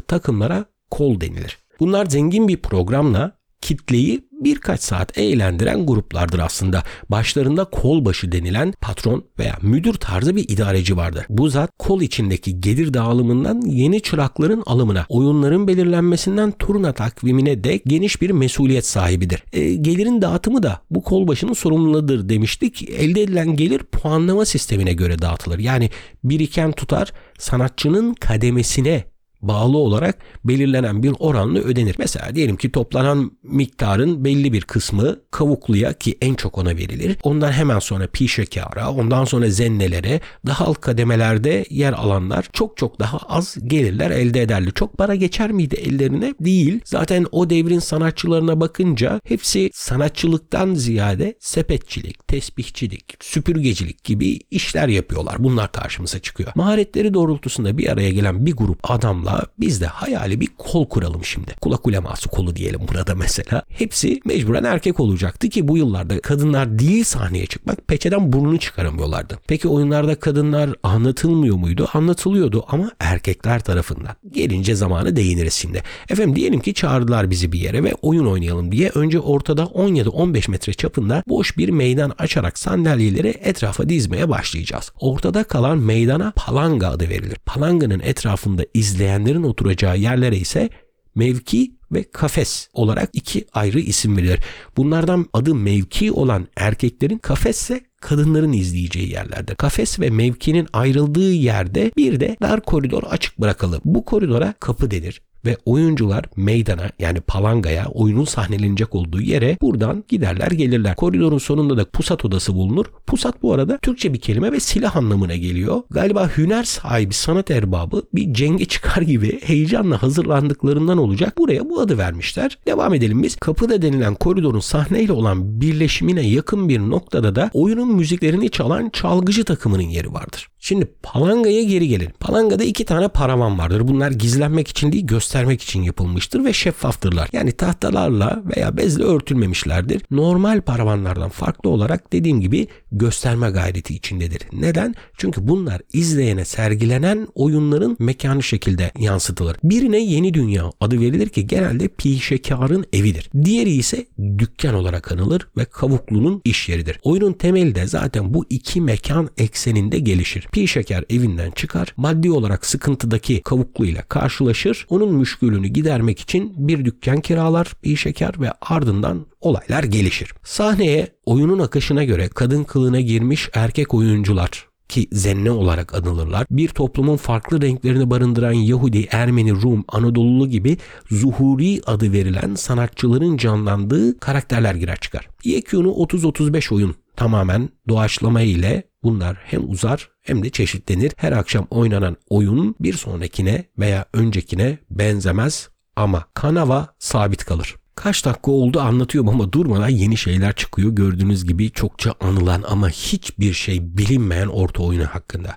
takımlara 0.00 0.64
kol 0.90 1.20
denilir. 1.20 1.58
Bunlar 1.80 2.06
zengin 2.06 2.48
bir 2.48 2.56
programla 2.56 3.37
kitleyi 3.60 4.28
birkaç 4.32 4.80
saat 4.80 5.18
eğlendiren 5.18 5.86
gruplardır 5.86 6.38
aslında. 6.38 6.82
Başlarında 7.08 7.64
kolbaşı 7.64 8.32
denilen 8.32 8.74
patron 8.80 9.24
veya 9.38 9.58
müdür 9.62 9.94
tarzı 9.94 10.36
bir 10.36 10.48
idareci 10.48 10.96
vardır. 10.96 11.26
Bu 11.28 11.48
zat 11.48 11.70
kol 11.78 12.02
içindeki 12.02 12.60
gelir 12.60 12.94
dağılımından 12.94 13.60
yeni 13.60 14.00
çırakların 14.00 14.62
alımına, 14.66 15.06
oyunların 15.08 15.68
belirlenmesinden 15.68 16.50
turna 16.50 16.92
takvimine 16.92 17.64
de 17.64 17.80
geniş 17.86 18.22
bir 18.22 18.30
mesuliyet 18.30 18.86
sahibidir. 18.86 19.44
E, 19.52 19.74
gelirin 19.74 20.22
dağıtımı 20.22 20.62
da 20.62 20.80
bu 20.90 21.02
kolbaşının 21.02 21.52
sorumluluğudur 21.52 22.28
demiştik. 22.28 22.90
Elde 22.90 23.22
edilen 23.22 23.56
gelir 23.56 23.78
puanlama 23.78 24.44
sistemine 24.44 24.92
göre 24.92 25.18
dağıtılır. 25.18 25.58
Yani 25.58 25.90
biriken 26.24 26.72
tutar 26.72 27.12
sanatçının 27.38 28.14
kademesine 28.14 29.04
bağlı 29.42 29.78
olarak 29.78 30.18
belirlenen 30.44 31.02
bir 31.02 31.12
oranla 31.18 31.58
ödenir. 31.58 31.94
Mesela 31.98 32.34
diyelim 32.34 32.56
ki 32.56 32.72
toplanan 32.72 33.30
miktarın 33.42 34.24
belli 34.24 34.52
bir 34.52 34.60
kısmı 34.60 35.16
kavukluya 35.30 35.92
ki 35.92 36.18
en 36.20 36.34
çok 36.34 36.58
ona 36.58 36.76
verilir. 36.76 37.16
Ondan 37.22 37.52
hemen 37.52 37.78
sonra 37.78 38.06
pi 38.06 38.28
şekara, 38.28 38.90
ondan 38.90 39.24
sonra 39.24 39.50
zennelere, 39.50 40.20
daha 40.46 40.64
alt 40.64 40.80
kademelerde 40.80 41.64
yer 41.70 41.92
alanlar 41.92 42.48
çok 42.52 42.76
çok 42.76 43.00
daha 43.00 43.18
az 43.18 43.56
gelirler 43.66 44.10
elde 44.10 44.42
ederler. 44.42 44.70
Çok 44.74 44.98
para 44.98 45.14
geçer 45.14 45.52
miydi 45.52 45.74
ellerine? 45.74 46.34
Değil. 46.40 46.80
Zaten 46.84 47.26
o 47.32 47.50
devrin 47.50 47.78
sanatçılarına 47.78 48.60
bakınca 48.60 49.20
hepsi 49.24 49.70
sanatçılıktan 49.74 50.74
ziyade 50.74 51.34
sepetçilik, 51.40 52.28
tesbihçilik, 52.28 53.04
süpürgecilik 53.20 54.04
gibi 54.04 54.40
işler 54.50 54.88
yapıyorlar. 54.88 55.36
Bunlar 55.38 55.72
karşımıza 55.72 56.18
çıkıyor. 56.18 56.52
Maharetleri 56.54 57.14
doğrultusunda 57.14 57.78
bir 57.78 57.88
araya 57.92 58.10
gelen 58.10 58.46
bir 58.46 58.56
grup 58.56 58.90
adamlar 58.90 59.27
Onunla 59.28 59.46
biz 59.60 59.80
de 59.80 59.86
hayali 59.86 60.40
bir 60.40 60.48
kol 60.58 60.88
kuralım 60.88 61.24
şimdi. 61.24 61.54
Kulak 61.60 61.86
uleması 61.86 62.28
kolu 62.28 62.56
diyelim 62.56 62.80
burada 62.92 63.14
mesela. 63.14 63.62
Hepsi 63.68 64.20
mecburen 64.24 64.64
erkek 64.64 65.00
olacaktı 65.00 65.48
ki 65.48 65.68
bu 65.68 65.78
yıllarda 65.78 66.20
kadınlar 66.20 66.78
değil 66.78 67.04
sahneye 67.04 67.46
çıkmak 67.46 67.88
peçeden 67.88 68.32
burnunu 68.32 68.58
çıkaramıyorlardı. 68.58 69.38
Peki 69.46 69.68
oyunlarda 69.68 70.14
kadınlar 70.14 70.70
anlatılmıyor 70.82 71.56
muydu? 71.56 71.88
Anlatılıyordu 71.92 72.64
ama 72.68 72.90
erkekler 73.00 73.60
tarafından. 73.60 74.16
Gelince 74.30 74.74
zamanı 74.74 75.16
değiniriz 75.16 75.54
şimdi. 75.54 75.82
Efendim 76.08 76.36
diyelim 76.36 76.60
ki 76.60 76.74
çağırdılar 76.74 77.30
bizi 77.30 77.52
bir 77.52 77.58
yere 77.58 77.84
ve 77.84 77.94
oyun 78.02 78.26
oynayalım 78.26 78.72
diye 78.72 78.88
önce 78.88 79.20
ortada 79.20 79.62
17-15 79.62 80.50
metre 80.50 80.72
çapında 80.72 81.22
boş 81.28 81.56
bir 81.56 81.68
meydan 81.68 82.12
açarak 82.18 82.58
sandalyeleri 82.58 83.28
etrafa 83.28 83.88
dizmeye 83.88 84.28
başlayacağız. 84.28 84.92
Ortada 85.00 85.44
kalan 85.44 85.78
meydana 85.78 86.32
palanga 86.36 86.88
adı 86.88 87.08
verilir. 87.08 87.38
Palanganın 87.46 88.00
etrafında 88.00 88.62
izleyen 88.74 89.17
izleyenlerin 89.18 89.42
oturacağı 89.42 89.98
yerlere 89.98 90.36
ise 90.36 90.70
mevki 91.14 91.72
ve 91.92 92.04
kafes 92.12 92.68
olarak 92.72 93.10
iki 93.12 93.46
ayrı 93.52 93.80
isim 93.80 94.16
verilir. 94.16 94.40
Bunlardan 94.76 95.26
adı 95.32 95.54
mevki 95.54 96.12
olan 96.12 96.48
erkeklerin 96.56 97.18
kafesse 97.18 97.80
kadınların 98.00 98.52
izleyeceği 98.52 99.10
yerlerde. 99.10 99.54
Kafes 99.54 100.00
ve 100.00 100.10
mevkinin 100.10 100.66
ayrıldığı 100.72 101.32
yerde 101.32 101.92
bir 101.96 102.20
de 102.20 102.36
dar 102.42 102.60
koridor 102.60 103.02
açık 103.02 103.40
bırakılır. 103.40 103.80
Bu 103.84 104.04
koridora 104.04 104.54
kapı 104.60 104.90
denir 104.90 105.20
ve 105.44 105.56
oyuncular 105.64 106.24
meydana 106.36 106.90
yani 106.98 107.20
palangaya 107.20 107.86
oyunun 107.86 108.24
sahnelenecek 108.24 108.94
olduğu 108.94 109.20
yere 109.20 109.56
buradan 109.62 110.04
giderler 110.08 110.50
gelirler. 110.50 110.96
Koridorun 110.96 111.38
sonunda 111.38 111.76
da 111.76 111.84
pusat 111.84 112.24
odası 112.24 112.54
bulunur. 112.54 112.86
Pusat 113.06 113.42
bu 113.42 113.52
arada 113.52 113.78
Türkçe 113.78 114.12
bir 114.12 114.20
kelime 114.20 114.52
ve 114.52 114.60
silah 114.60 114.96
anlamına 114.96 115.36
geliyor. 115.36 115.82
Galiba 115.90 116.30
hüner 116.36 116.64
sahibi 116.64 117.14
sanat 117.14 117.50
erbabı 117.50 118.02
bir 118.14 118.34
cenge 118.34 118.64
çıkar 118.64 119.02
gibi 119.02 119.40
heyecanla 119.40 120.02
hazırlandıklarından 120.02 120.98
olacak. 120.98 121.38
Buraya 121.38 121.70
bu 121.70 121.80
adı 121.80 121.98
vermişler. 121.98 122.58
Devam 122.66 122.94
edelim 122.94 123.22
biz. 123.22 123.36
Kapıda 123.36 123.82
denilen 123.82 124.14
koridorun 124.14 124.60
sahneyle 124.60 125.12
olan 125.12 125.60
birleşimine 125.60 126.28
yakın 126.28 126.68
bir 126.68 126.80
noktada 126.80 127.34
da 127.34 127.50
oyunun 127.52 127.94
müziklerini 127.94 128.50
çalan 128.50 128.90
çalgıcı 128.92 129.44
takımının 129.44 129.82
yeri 129.82 130.12
vardır. 130.12 130.48
Şimdi 130.60 130.88
palangaya 131.02 131.62
geri 131.62 131.88
gelin. 131.88 132.08
Palangada 132.20 132.64
iki 132.64 132.84
tane 132.84 133.08
paravan 133.08 133.58
vardır. 133.58 133.88
Bunlar 133.88 134.10
gizlenmek 134.10 134.68
için 134.68 134.92
değil 134.92 135.06
göstermek 135.06 135.62
için 135.62 135.82
yapılmıştır 135.82 136.44
ve 136.44 136.52
şeffaftırlar. 136.52 137.28
Yani 137.32 137.52
tahtalarla 137.52 138.42
veya 138.56 138.76
bezle 138.76 139.04
örtülmemişlerdir. 139.04 140.02
Normal 140.10 140.60
paravanlardan 140.60 141.28
farklı 141.28 141.70
olarak 141.70 142.12
dediğim 142.12 142.40
gibi 142.40 142.66
gösterme 142.92 143.50
gayreti 143.50 143.94
içindedir. 143.94 144.42
Neden? 144.52 144.94
Çünkü 145.16 145.48
bunlar 145.48 145.80
izleyene 145.92 146.44
sergilenen 146.44 147.28
oyunların 147.34 147.96
mekanı 147.98 148.42
şekilde 148.42 148.90
yansıtılır. 148.98 149.56
Birine 149.64 149.98
yeni 149.98 150.34
dünya 150.34 150.72
adı 150.80 151.00
verilir 151.00 151.28
ki 151.28 151.46
genelde 151.46 151.88
pişekarın 151.88 152.84
evidir. 152.92 153.30
Diğeri 153.44 153.70
ise 153.70 154.06
dükkan 154.38 154.74
olarak 154.74 155.12
anılır 155.12 155.48
ve 155.56 155.64
kavuklunun 155.64 156.42
iş 156.44 156.68
yeridir. 156.68 157.00
Oyunun 157.02 157.32
temeli 157.32 157.74
de 157.74 157.86
zaten 157.86 158.34
bu 158.34 158.46
iki 158.50 158.80
mekan 158.80 159.28
ekseninde 159.38 159.98
gelişir. 159.98 160.47
Pi 160.52 160.68
şeker 160.68 161.04
evinden 161.10 161.50
çıkar, 161.50 161.94
maddi 161.96 162.30
olarak 162.30 162.66
sıkıntıdaki 162.66 163.42
kavukluyla 163.42 164.02
karşılaşır, 164.02 164.86
onun 164.90 165.14
müşkülünü 165.14 165.68
gidermek 165.68 166.20
için 166.20 166.68
bir 166.68 166.84
dükkan 166.84 167.20
kiralar 167.20 167.72
Pi 167.82 167.96
şeker 167.96 168.40
ve 168.40 168.52
ardından 168.60 169.26
olaylar 169.40 169.84
gelişir. 169.84 170.34
Sahneye 170.44 171.08
oyunun 171.26 171.58
akışına 171.58 172.04
göre 172.04 172.28
kadın 172.28 172.64
kılığına 172.64 173.00
girmiş 173.00 173.50
erkek 173.54 173.94
oyuncular 173.94 174.68
ki 174.88 175.08
zenne 175.12 175.50
olarak 175.50 175.94
anılırlar. 175.94 176.46
Bir 176.50 176.68
toplumun 176.68 177.16
farklı 177.16 177.62
renklerini 177.62 178.10
barındıran 178.10 178.52
Yahudi, 178.52 179.08
Ermeni, 179.10 179.52
Rum, 179.52 179.84
Anadolulu 179.88 180.48
gibi 180.48 180.76
zuhuri 181.10 181.80
adı 181.86 182.12
verilen 182.12 182.54
sanatçıların 182.54 183.36
canlandığı 183.36 184.20
karakterler 184.20 184.74
girer 184.74 184.96
çıkar. 184.96 185.28
YQ'nu 185.44 185.88
30-35 185.88 186.74
oyun 186.74 186.94
tamamen 187.18 187.68
doğaçlama 187.88 188.40
ile 188.40 188.82
bunlar 189.02 189.36
hem 189.44 189.70
uzar 189.70 190.10
hem 190.22 190.42
de 190.42 190.50
çeşitlenir. 190.50 191.12
Her 191.16 191.32
akşam 191.32 191.66
oynanan 191.70 192.16
oyun 192.28 192.74
bir 192.80 192.92
sonrakine 192.92 193.64
veya 193.78 194.06
öncekine 194.12 194.78
benzemez 194.90 195.68
ama 195.96 196.24
kanava 196.34 196.94
sabit 196.98 197.44
kalır. 197.44 197.74
Kaç 197.94 198.24
dakika 198.24 198.50
oldu 198.50 198.80
anlatıyorum 198.80 199.30
ama 199.30 199.52
durmadan 199.52 199.88
yeni 199.88 200.16
şeyler 200.16 200.54
çıkıyor. 200.54 200.90
Gördüğünüz 200.90 201.44
gibi 201.44 201.70
çokça 201.70 202.14
anılan 202.20 202.64
ama 202.68 202.88
hiçbir 202.88 203.52
şey 203.52 203.96
bilinmeyen 203.96 204.46
orta 204.46 204.82
oyunu 204.82 205.06
hakkında. 205.06 205.56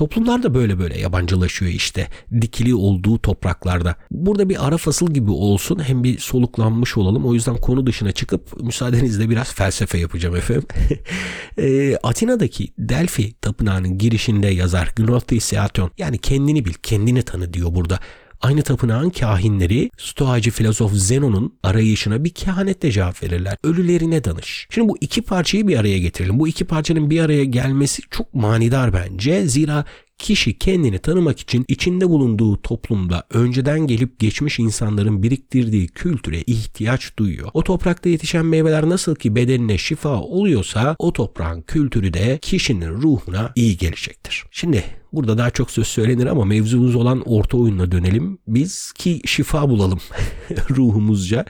Toplumlar 0.00 0.42
da 0.42 0.54
böyle 0.54 0.78
böyle 0.78 1.00
yabancılaşıyor 1.00 1.72
işte 1.72 2.08
dikili 2.40 2.74
olduğu 2.74 3.18
topraklarda. 3.18 3.96
Burada 4.10 4.48
bir 4.48 4.66
ara 4.66 4.76
fasıl 4.76 5.14
gibi 5.14 5.30
olsun 5.30 5.82
hem 5.88 6.04
bir 6.04 6.18
soluklanmış 6.18 6.96
olalım. 6.96 7.26
O 7.26 7.34
yüzden 7.34 7.56
konu 7.56 7.86
dışına 7.86 8.12
çıkıp 8.12 8.62
müsaadenizle 8.62 9.30
biraz 9.30 9.54
felsefe 9.54 9.98
yapacağım 9.98 10.36
efendim. 10.36 10.66
e, 11.58 11.96
Atina'daki 11.96 12.68
Delphi 12.78 13.32
tapınağının 13.32 13.98
girişinde 13.98 14.46
yazar 14.46 14.92
Gnothi 14.96 15.40
Seaton 15.40 15.90
yani 15.98 16.18
kendini 16.18 16.64
bil 16.64 16.74
kendini 16.82 17.22
tanı 17.22 17.52
diyor 17.54 17.74
burada. 17.74 17.98
Aynı 18.40 18.62
tapınağın 18.62 19.10
kahinleri 19.10 19.90
Stoacı 19.98 20.50
filozof 20.50 20.92
Zenon'un 20.92 21.58
arayışına 21.62 22.24
bir 22.24 22.30
kehanetle 22.30 22.90
cevap 22.92 23.22
verirler. 23.22 23.56
Ölülerine 23.64 24.24
danış. 24.24 24.66
Şimdi 24.70 24.88
bu 24.88 24.96
iki 25.00 25.22
parçayı 25.22 25.68
bir 25.68 25.76
araya 25.76 25.98
getirelim. 25.98 26.38
Bu 26.38 26.48
iki 26.48 26.64
parçanın 26.64 27.10
bir 27.10 27.20
araya 27.20 27.44
gelmesi 27.44 28.02
çok 28.10 28.34
manidar 28.34 28.92
bence. 28.92 29.46
Zira 29.46 29.84
kişi 30.20 30.58
kendini 30.58 30.98
tanımak 30.98 31.40
için 31.40 31.64
içinde 31.68 32.08
bulunduğu 32.08 32.62
toplumda 32.62 33.24
önceden 33.30 33.80
gelip 33.80 34.18
geçmiş 34.18 34.58
insanların 34.58 35.22
biriktirdiği 35.22 35.88
kültüre 35.88 36.42
ihtiyaç 36.46 37.16
duyuyor. 37.18 37.50
O 37.54 37.64
toprakta 37.64 38.08
yetişen 38.08 38.46
meyveler 38.46 38.88
nasıl 38.88 39.14
ki 39.14 39.34
bedenine 39.34 39.78
şifa 39.78 40.20
oluyorsa 40.20 40.96
o 40.98 41.12
toprağın 41.12 41.62
kültürü 41.62 42.12
de 42.12 42.38
kişinin 42.42 43.02
ruhuna 43.02 43.52
iyi 43.54 43.76
gelecektir. 43.76 44.44
Şimdi 44.50 44.84
Burada 45.12 45.38
daha 45.38 45.50
çok 45.50 45.70
söz 45.70 45.86
söylenir 45.86 46.26
ama 46.26 46.44
mevzumuz 46.44 46.96
olan 46.96 47.22
orta 47.26 47.56
oyununa 47.56 47.92
dönelim. 47.92 48.38
Biz 48.46 48.92
ki 48.92 49.20
şifa 49.24 49.68
bulalım 49.68 49.98
ruhumuzca. 50.70 51.44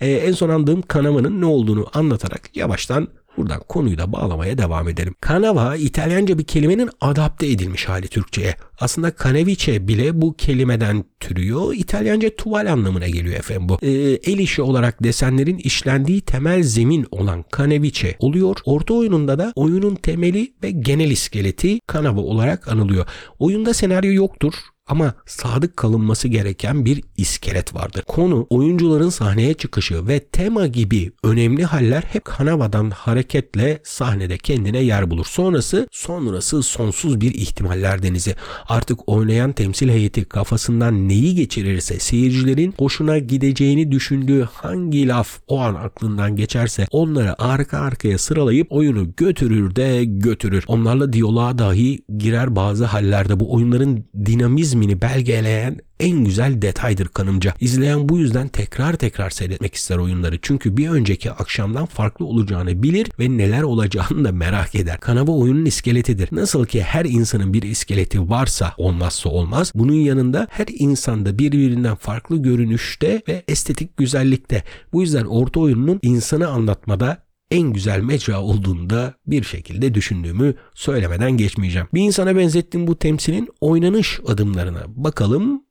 Ee, 0.00 0.10
en 0.10 0.32
son 0.32 0.48
andığım 0.48 0.82
kanamanın 0.82 1.40
ne 1.40 1.44
olduğunu 1.44 1.86
anlatarak 1.94 2.56
yavaştan 2.56 3.08
Buradan 3.36 3.60
konuyu 3.68 3.98
da 3.98 4.12
bağlamaya 4.12 4.58
devam 4.58 4.88
edelim. 4.88 5.14
Kanava 5.20 5.76
İtalyanca 5.76 6.38
bir 6.38 6.44
kelimenin 6.44 6.90
adapte 7.00 7.46
edilmiş 7.46 7.88
hali 7.88 8.08
Türkçe'ye. 8.08 8.56
Aslında 8.80 9.10
kaneviçe 9.10 9.88
bile 9.88 10.20
bu 10.20 10.36
kelimeden 10.36 11.04
türüyor. 11.20 11.74
İtalyanca 11.74 12.36
tuval 12.36 12.72
anlamına 12.72 13.08
geliyor 13.08 13.36
efendim 13.36 13.68
bu. 13.68 13.78
Ee, 13.82 13.90
el 14.32 14.38
işi 14.38 14.62
olarak 14.62 15.02
desenlerin 15.02 15.58
işlendiği 15.58 16.20
temel 16.20 16.62
zemin 16.62 17.06
olan 17.10 17.44
kaneviçe 17.50 18.16
oluyor. 18.18 18.56
Orta 18.64 18.94
oyununda 18.94 19.38
da 19.38 19.52
oyunun 19.56 19.94
temeli 19.94 20.54
ve 20.62 20.70
genel 20.70 21.10
iskeleti 21.10 21.80
kanava 21.86 22.20
olarak 22.20 22.68
anılıyor. 22.68 23.06
Oyunda 23.38 23.74
senaryo 23.74 24.12
yoktur 24.12 24.54
ama 24.86 25.14
sadık 25.26 25.76
kalınması 25.76 26.28
gereken 26.28 26.84
bir 26.84 27.02
iskelet 27.16 27.74
vardır. 27.74 28.02
Konu 28.06 28.46
oyuncuların 28.50 29.08
sahneye 29.08 29.54
çıkışı 29.54 30.06
ve 30.08 30.20
tema 30.20 30.66
gibi 30.66 31.12
önemli 31.24 31.64
haller 31.64 32.02
hep 32.02 32.24
kanavadan 32.24 32.90
hareketle 32.90 33.80
sahnede 33.84 34.38
kendine 34.38 34.78
yer 34.78 35.10
bulur. 35.10 35.26
Sonrası 35.26 35.88
sonrası 35.92 36.62
sonsuz 36.62 37.20
bir 37.20 37.34
ihtimaller 37.34 38.02
denizi. 38.02 38.34
Artık 38.68 39.08
oynayan 39.08 39.52
temsil 39.52 39.88
heyeti 39.88 40.24
kafasından 40.24 41.08
neyi 41.08 41.34
geçirirse 41.34 41.98
seyircilerin 41.98 42.74
hoşuna 42.78 43.18
gideceğini 43.18 43.92
düşündüğü 43.92 44.48
hangi 44.52 45.08
laf 45.08 45.38
o 45.48 45.60
an 45.60 45.74
aklından 45.74 46.36
geçerse 46.36 46.86
onları 46.90 47.42
arka 47.42 47.78
arkaya 47.78 48.18
sıralayıp 48.18 48.66
oyunu 48.70 49.14
götürür 49.16 49.76
de 49.76 50.04
götürür. 50.04 50.64
Onlarla 50.66 51.12
diyaloğa 51.12 51.58
dahi 51.58 51.98
girer 52.18 52.56
bazı 52.56 52.84
hallerde 52.84 53.40
bu 53.40 53.54
oyunların 53.54 54.04
dinamizmi 54.26 54.75
ismini 54.76 55.02
belgeleyen 55.02 55.78
en 56.00 56.24
güzel 56.24 56.62
detaydır 56.62 57.08
kanımca. 57.08 57.54
İzleyen 57.60 58.08
bu 58.08 58.18
yüzden 58.18 58.48
tekrar 58.48 58.96
tekrar 58.96 59.30
seyretmek 59.30 59.74
ister 59.74 59.96
oyunları. 59.96 60.38
Çünkü 60.42 60.76
bir 60.76 60.88
önceki 60.88 61.30
akşamdan 61.30 61.86
farklı 61.86 62.24
olacağını 62.24 62.82
bilir 62.82 63.10
ve 63.18 63.38
neler 63.38 63.62
olacağını 63.62 64.24
da 64.24 64.32
merak 64.32 64.74
eder. 64.74 65.00
Kanava 65.00 65.32
oyunun 65.32 65.64
iskeletidir. 65.64 66.28
Nasıl 66.32 66.66
ki 66.66 66.82
her 66.82 67.04
insanın 67.04 67.52
bir 67.52 67.62
iskeleti 67.62 68.30
varsa 68.30 68.74
olmazsa 68.76 69.28
olmaz. 69.28 69.72
Bunun 69.74 69.92
yanında 69.92 70.46
her 70.50 70.66
insanda 70.78 71.38
birbirinden 71.38 71.94
farklı 71.94 72.42
görünüşte 72.42 73.22
ve 73.28 73.42
estetik 73.48 73.96
güzellikte. 73.96 74.62
Bu 74.92 75.02
yüzden 75.02 75.24
orta 75.24 75.60
oyunun 75.60 75.98
insanı 76.02 76.48
anlatmada 76.48 77.25
en 77.50 77.72
güzel 77.72 78.00
mecra 78.00 78.40
olduğunu 78.40 78.90
da 78.90 79.14
bir 79.26 79.42
şekilde 79.42 79.94
düşündüğümü 79.94 80.54
söylemeden 80.74 81.30
geçmeyeceğim. 81.32 81.88
Bir 81.94 82.00
insana 82.00 82.36
benzettiğim 82.36 82.86
bu 82.86 82.98
temsilin 82.98 83.48
oynanış 83.60 84.20
adımlarına 84.26 84.82
bakalım 84.88 85.65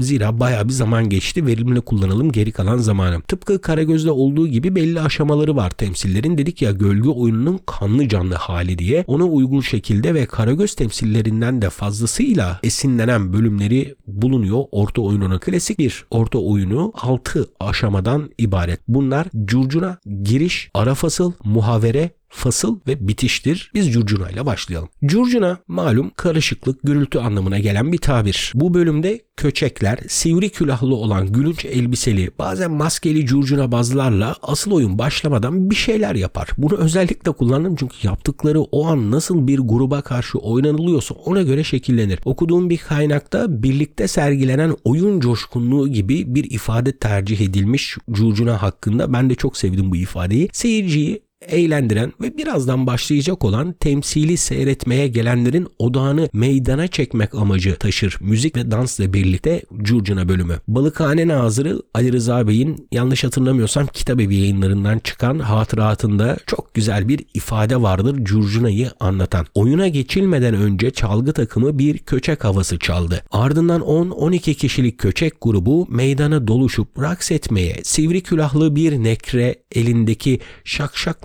zira 0.00 0.40
baya 0.40 0.68
bir 0.68 0.72
zaman 0.72 1.08
geçti. 1.08 1.46
Verimli 1.46 1.80
kullanalım 1.80 2.32
geri 2.32 2.52
kalan 2.52 2.78
zamanı. 2.78 3.22
Tıpkı 3.22 3.60
Karagöz'de 3.60 4.10
olduğu 4.10 4.48
gibi 4.48 4.74
belli 4.74 5.00
aşamaları 5.00 5.56
var 5.56 5.70
temsillerin. 5.70 6.38
Dedik 6.38 6.62
ya 6.62 6.70
gölge 6.70 7.08
oyununun 7.08 7.60
kanlı 7.66 8.08
canlı 8.08 8.34
hali 8.34 8.78
diye. 8.78 9.04
Ona 9.06 9.24
uygun 9.24 9.60
şekilde 9.60 10.14
ve 10.14 10.26
Karagöz 10.26 10.74
temsillerinden 10.74 11.62
de 11.62 11.70
fazlasıyla 11.70 12.60
esinlenen 12.62 13.32
bölümleri 13.32 13.94
bulunuyor 14.06 14.64
orta 14.72 15.02
oyununa. 15.02 15.38
Klasik 15.38 15.78
bir 15.78 16.04
orta 16.10 16.38
oyunu 16.38 16.92
6 17.02 17.48
aşamadan 17.60 18.30
ibaret. 18.38 18.80
Bunlar 18.88 19.26
curcuna, 19.44 19.98
giriş, 20.22 20.70
ara 20.74 20.94
fasıl, 20.94 21.32
muhavere, 21.44 22.10
fasıl 22.36 22.78
ve 22.86 23.08
bitiştir. 23.08 23.70
Biz 23.74 23.92
curcuna 23.92 24.30
ile 24.30 24.46
başlayalım. 24.46 24.88
Curcuna 25.04 25.58
malum 25.68 26.10
karışıklık, 26.16 26.82
gürültü 26.82 27.18
anlamına 27.18 27.58
gelen 27.58 27.92
bir 27.92 27.98
tabir. 27.98 28.52
Bu 28.54 28.74
bölümde 28.74 29.20
köçekler, 29.36 29.98
sivri 30.08 30.50
külahlı 30.50 30.94
olan 30.94 31.32
gülünç 31.32 31.64
elbiseli, 31.64 32.30
bazen 32.38 32.70
maskeli 32.70 33.26
curcuna 33.26 33.72
bazlarla 33.72 34.36
asıl 34.42 34.70
oyun 34.70 34.98
başlamadan 34.98 35.70
bir 35.70 35.74
şeyler 35.74 36.14
yapar. 36.14 36.48
Bunu 36.58 36.76
özellikle 36.76 37.32
kullandım 37.32 37.76
çünkü 37.76 38.06
yaptıkları 38.06 38.60
o 38.60 38.86
an 38.86 39.10
nasıl 39.10 39.46
bir 39.46 39.58
gruba 39.58 40.02
karşı 40.02 40.38
oynanılıyorsa 40.38 41.14
ona 41.14 41.42
göre 41.42 41.64
şekillenir. 41.64 42.18
Okuduğum 42.24 42.70
bir 42.70 42.78
kaynakta 42.78 43.62
birlikte 43.62 44.08
sergilenen 44.08 44.76
oyun 44.84 45.20
coşkunluğu 45.20 45.88
gibi 45.88 46.34
bir 46.34 46.50
ifade 46.50 46.92
tercih 46.92 47.40
edilmiş 47.40 47.96
curcuna 48.10 48.62
hakkında. 48.62 49.12
Ben 49.12 49.30
de 49.30 49.34
çok 49.34 49.56
sevdim 49.56 49.90
bu 49.90 49.96
ifadeyi. 49.96 50.48
Seyirciyi 50.52 51.25
eğlendiren 51.40 52.12
ve 52.20 52.38
birazdan 52.38 52.86
başlayacak 52.86 53.44
olan 53.44 53.72
temsili 53.72 54.36
seyretmeye 54.36 55.08
gelenlerin 55.08 55.68
odağını 55.78 56.28
meydana 56.32 56.88
çekmek 56.88 57.34
amacı 57.34 57.76
taşır 57.76 58.16
müzik 58.20 58.56
ve 58.56 58.70
dansla 58.70 59.12
birlikte 59.12 59.62
Curcuna 59.82 60.28
bölümü. 60.28 60.58
Balıkhane 60.68 61.28
Nazırı 61.28 61.82
Ali 61.94 62.12
Rıza 62.12 62.48
Bey'in 62.48 62.88
yanlış 62.92 63.24
hatırlamıyorsam 63.24 63.86
kitap 63.86 64.20
evi 64.20 64.36
yayınlarından 64.36 64.98
çıkan 64.98 65.38
hatıratında 65.38 66.36
çok 66.46 66.74
güzel 66.74 67.08
bir 67.08 67.24
ifade 67.34 67.82
vardır 67.82 68.24
Curcuna'yı 68.24 68.90
anlatan. 69.00 69.46
Oyuna 69.54 69.88
geçilmeden 69.88 70.54
önce 70.54 70.90
çalgı 70.90 71.32
takımı 71.32 71.78
bir 71.78 71.98
köçek 71.98 72.44
havası 72.44 72.78
çaldı. 72.78 73.22
Ardından 73.30 73.80
10-12 73.80 74.54
kişilik 74.54 74.98
köçek 74.98 75.32
grubu 75.40 75.86
meydana 75.90 76.46
doluşup 76.46 77.02
raks 77.02 77.30
etmeye, 77.30 77.76
sivri 77.82 78.22
külahlı 78.22 78.76
bir 78.76 78.92
nekre 78.92 79.54
elindeki 79.74 80.40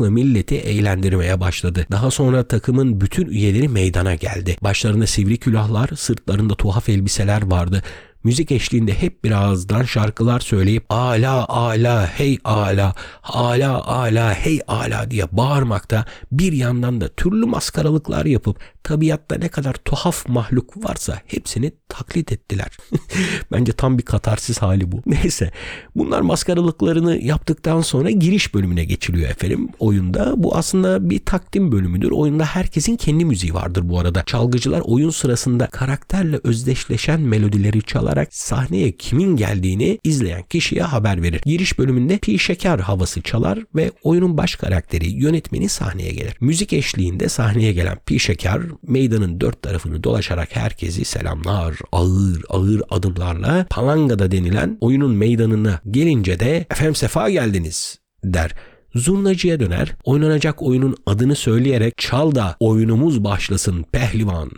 şakşakla 0.02 0.12
milleti 0.12 0.56
eğlendirmeye 0.56 1.40
başladı. 1.40 1.86
Daha 1.92 2.12
sonra 2.12 2.44
takımın 2.44 3.02
bütün 3.02 3.28
üyeleri 3.28 3.68
meydana 3.68 4.16
geldi. 4.16 4.58
Başlarında 4.62 5.08
sivri 5.08 5.38
külahlar, 5.38 5.90
sırtlarında 5.96 6.56
tuhaf 6.56 6.90
elbiseler 6.90 7.42
vardı 7.42 7.82
müzik 8.24 8.52
eşliğinde 8.52 8.94
hep 8.94 9.24
birazdan 9.24 9.84
şarkılar 9.84 10.40
söyleyip 10.40 10.86
ala 10.90 11.46
ala 11.48 12.08
hey 12.08 12.38
ala 12.44 12.96
ala 13.24 13.88
ala 13.88 14.34
hey 14.34 14.60
ala 14.68 15.12
diye 15.12 15.26
bağırmakta 15.32 16.06
bir 16.32 16.54
yandan 16.54 17.02
da 17.02 17.08
türlü 17.08 17.46
maskaralıklar 17.46 18.26
yapıp 18.26 18.58
tabiatta 18.84 19.36
ne 19.36 19.48
kadar 19.48 19.74
tuhaf 19.74 20.28
mahluk 20.28 20.86
varsa 20.86 21.22
hepsini 21.26 21.72
taklit 21.90 22.32
ettiler. 22.32 22.78
Bence 23.52 23.72
tam 23.72 23.98
bir 23.98 24.04
katarsis 24.04 24.58
hali 24.58 24.92
bu. 24.92 25.02
Neyse 25.06 25.52
bunlar 25.96 26.22
maskaralıklarını 26.22 27.18
yaptıktan 27.18 27.82
sonra 27.82 28.10
giriş 28.10 28.54
bölümüne 28.54 28.86
geçiliyor 28.86 29.30
efendim 29.30 29.70
oyunda. 29.80 30.34
Bu 30.38 30.56
aslında 30.56 31.10
bir 31.10 31.20
takdim 31.26 31.72
bölümüdür. 31.72 32.12
Oyunda 32.12 32.46
herkesin 32.46 32.96
kendi 32.96 33.26
müziği 33.26 33.54
vardır 33.54 33.90
bu 33.90 34.00
arada. 34.00 34.24
Çalgıcılar 34.26 34.82
oyun 34.86 35.10
sırasında 35.10 35.68
karakterle 35.68 36.40
özdeşleşen 36.44 37.22
melodileri 37.22 37.82
çalarak 37.82 38.28
sahneye 38.36 38.92
kimin 38.92 39.36
geldiğini 39.36 40.00
izleyen 40.04 40.44
kişiye 40.44 40.84
haber 40.84 41.22
verir. 41.22 41.42
Giriş 41.46 41.80
bölümünde 41.80 42.18
pi 42.18 42.40
şeker 42.40 42.80
havası 42.80 43.22
çalar 43.22 43.60
ve 43.76 43.92
oyunun 44.04 44.38
baş 44.38 44.56
karakteri 44.56 45.10
yönetmeni 45.10 45.70
sahneye 45.70 46.12
gelir. 46.12 46.36
Müzik 46.40 46.74
eşliğinde 46.74 47.30
sahneye 47.30 47.74
gelen 47.74 47.98
pi 48.06 48.20
şeker 48.20 48.62
meydanın 48.88 49.42
dört 49.42 49.62
tarafını 49.62 50.04
dolaşarak 50.04 50.56
herkesi 50.56 51.06
selamlar. 51.06 51.76
Ağır 51.92 52.42
ağır 52.50 52.82
adımlarla 52.90 53.66
palangada 53.70 54.32
denilen 54.32 54.78
oyunun 54.82 55.16
meydanına 55.16 55.80
gelince 55.92 56.40
de 56.40 56.66
efendim 56.72 56.96
sefa 56.96 57.30
geldiniz 57.30 58.00
der. 58.24 58.52
Zurnacıya 58.96 59.60
döner, 59.60 59.96
oynanacak 60.04 60.62
oyunun 60.62 60.96
adını 61.06 61.36
söyleyerek 61.36 61.98
çal 61.98 62.36
da 62.36 62.56
oyunumuz 62.60 63.24
başlasın 63.24 63.84
pehlivan. 63.92 64.52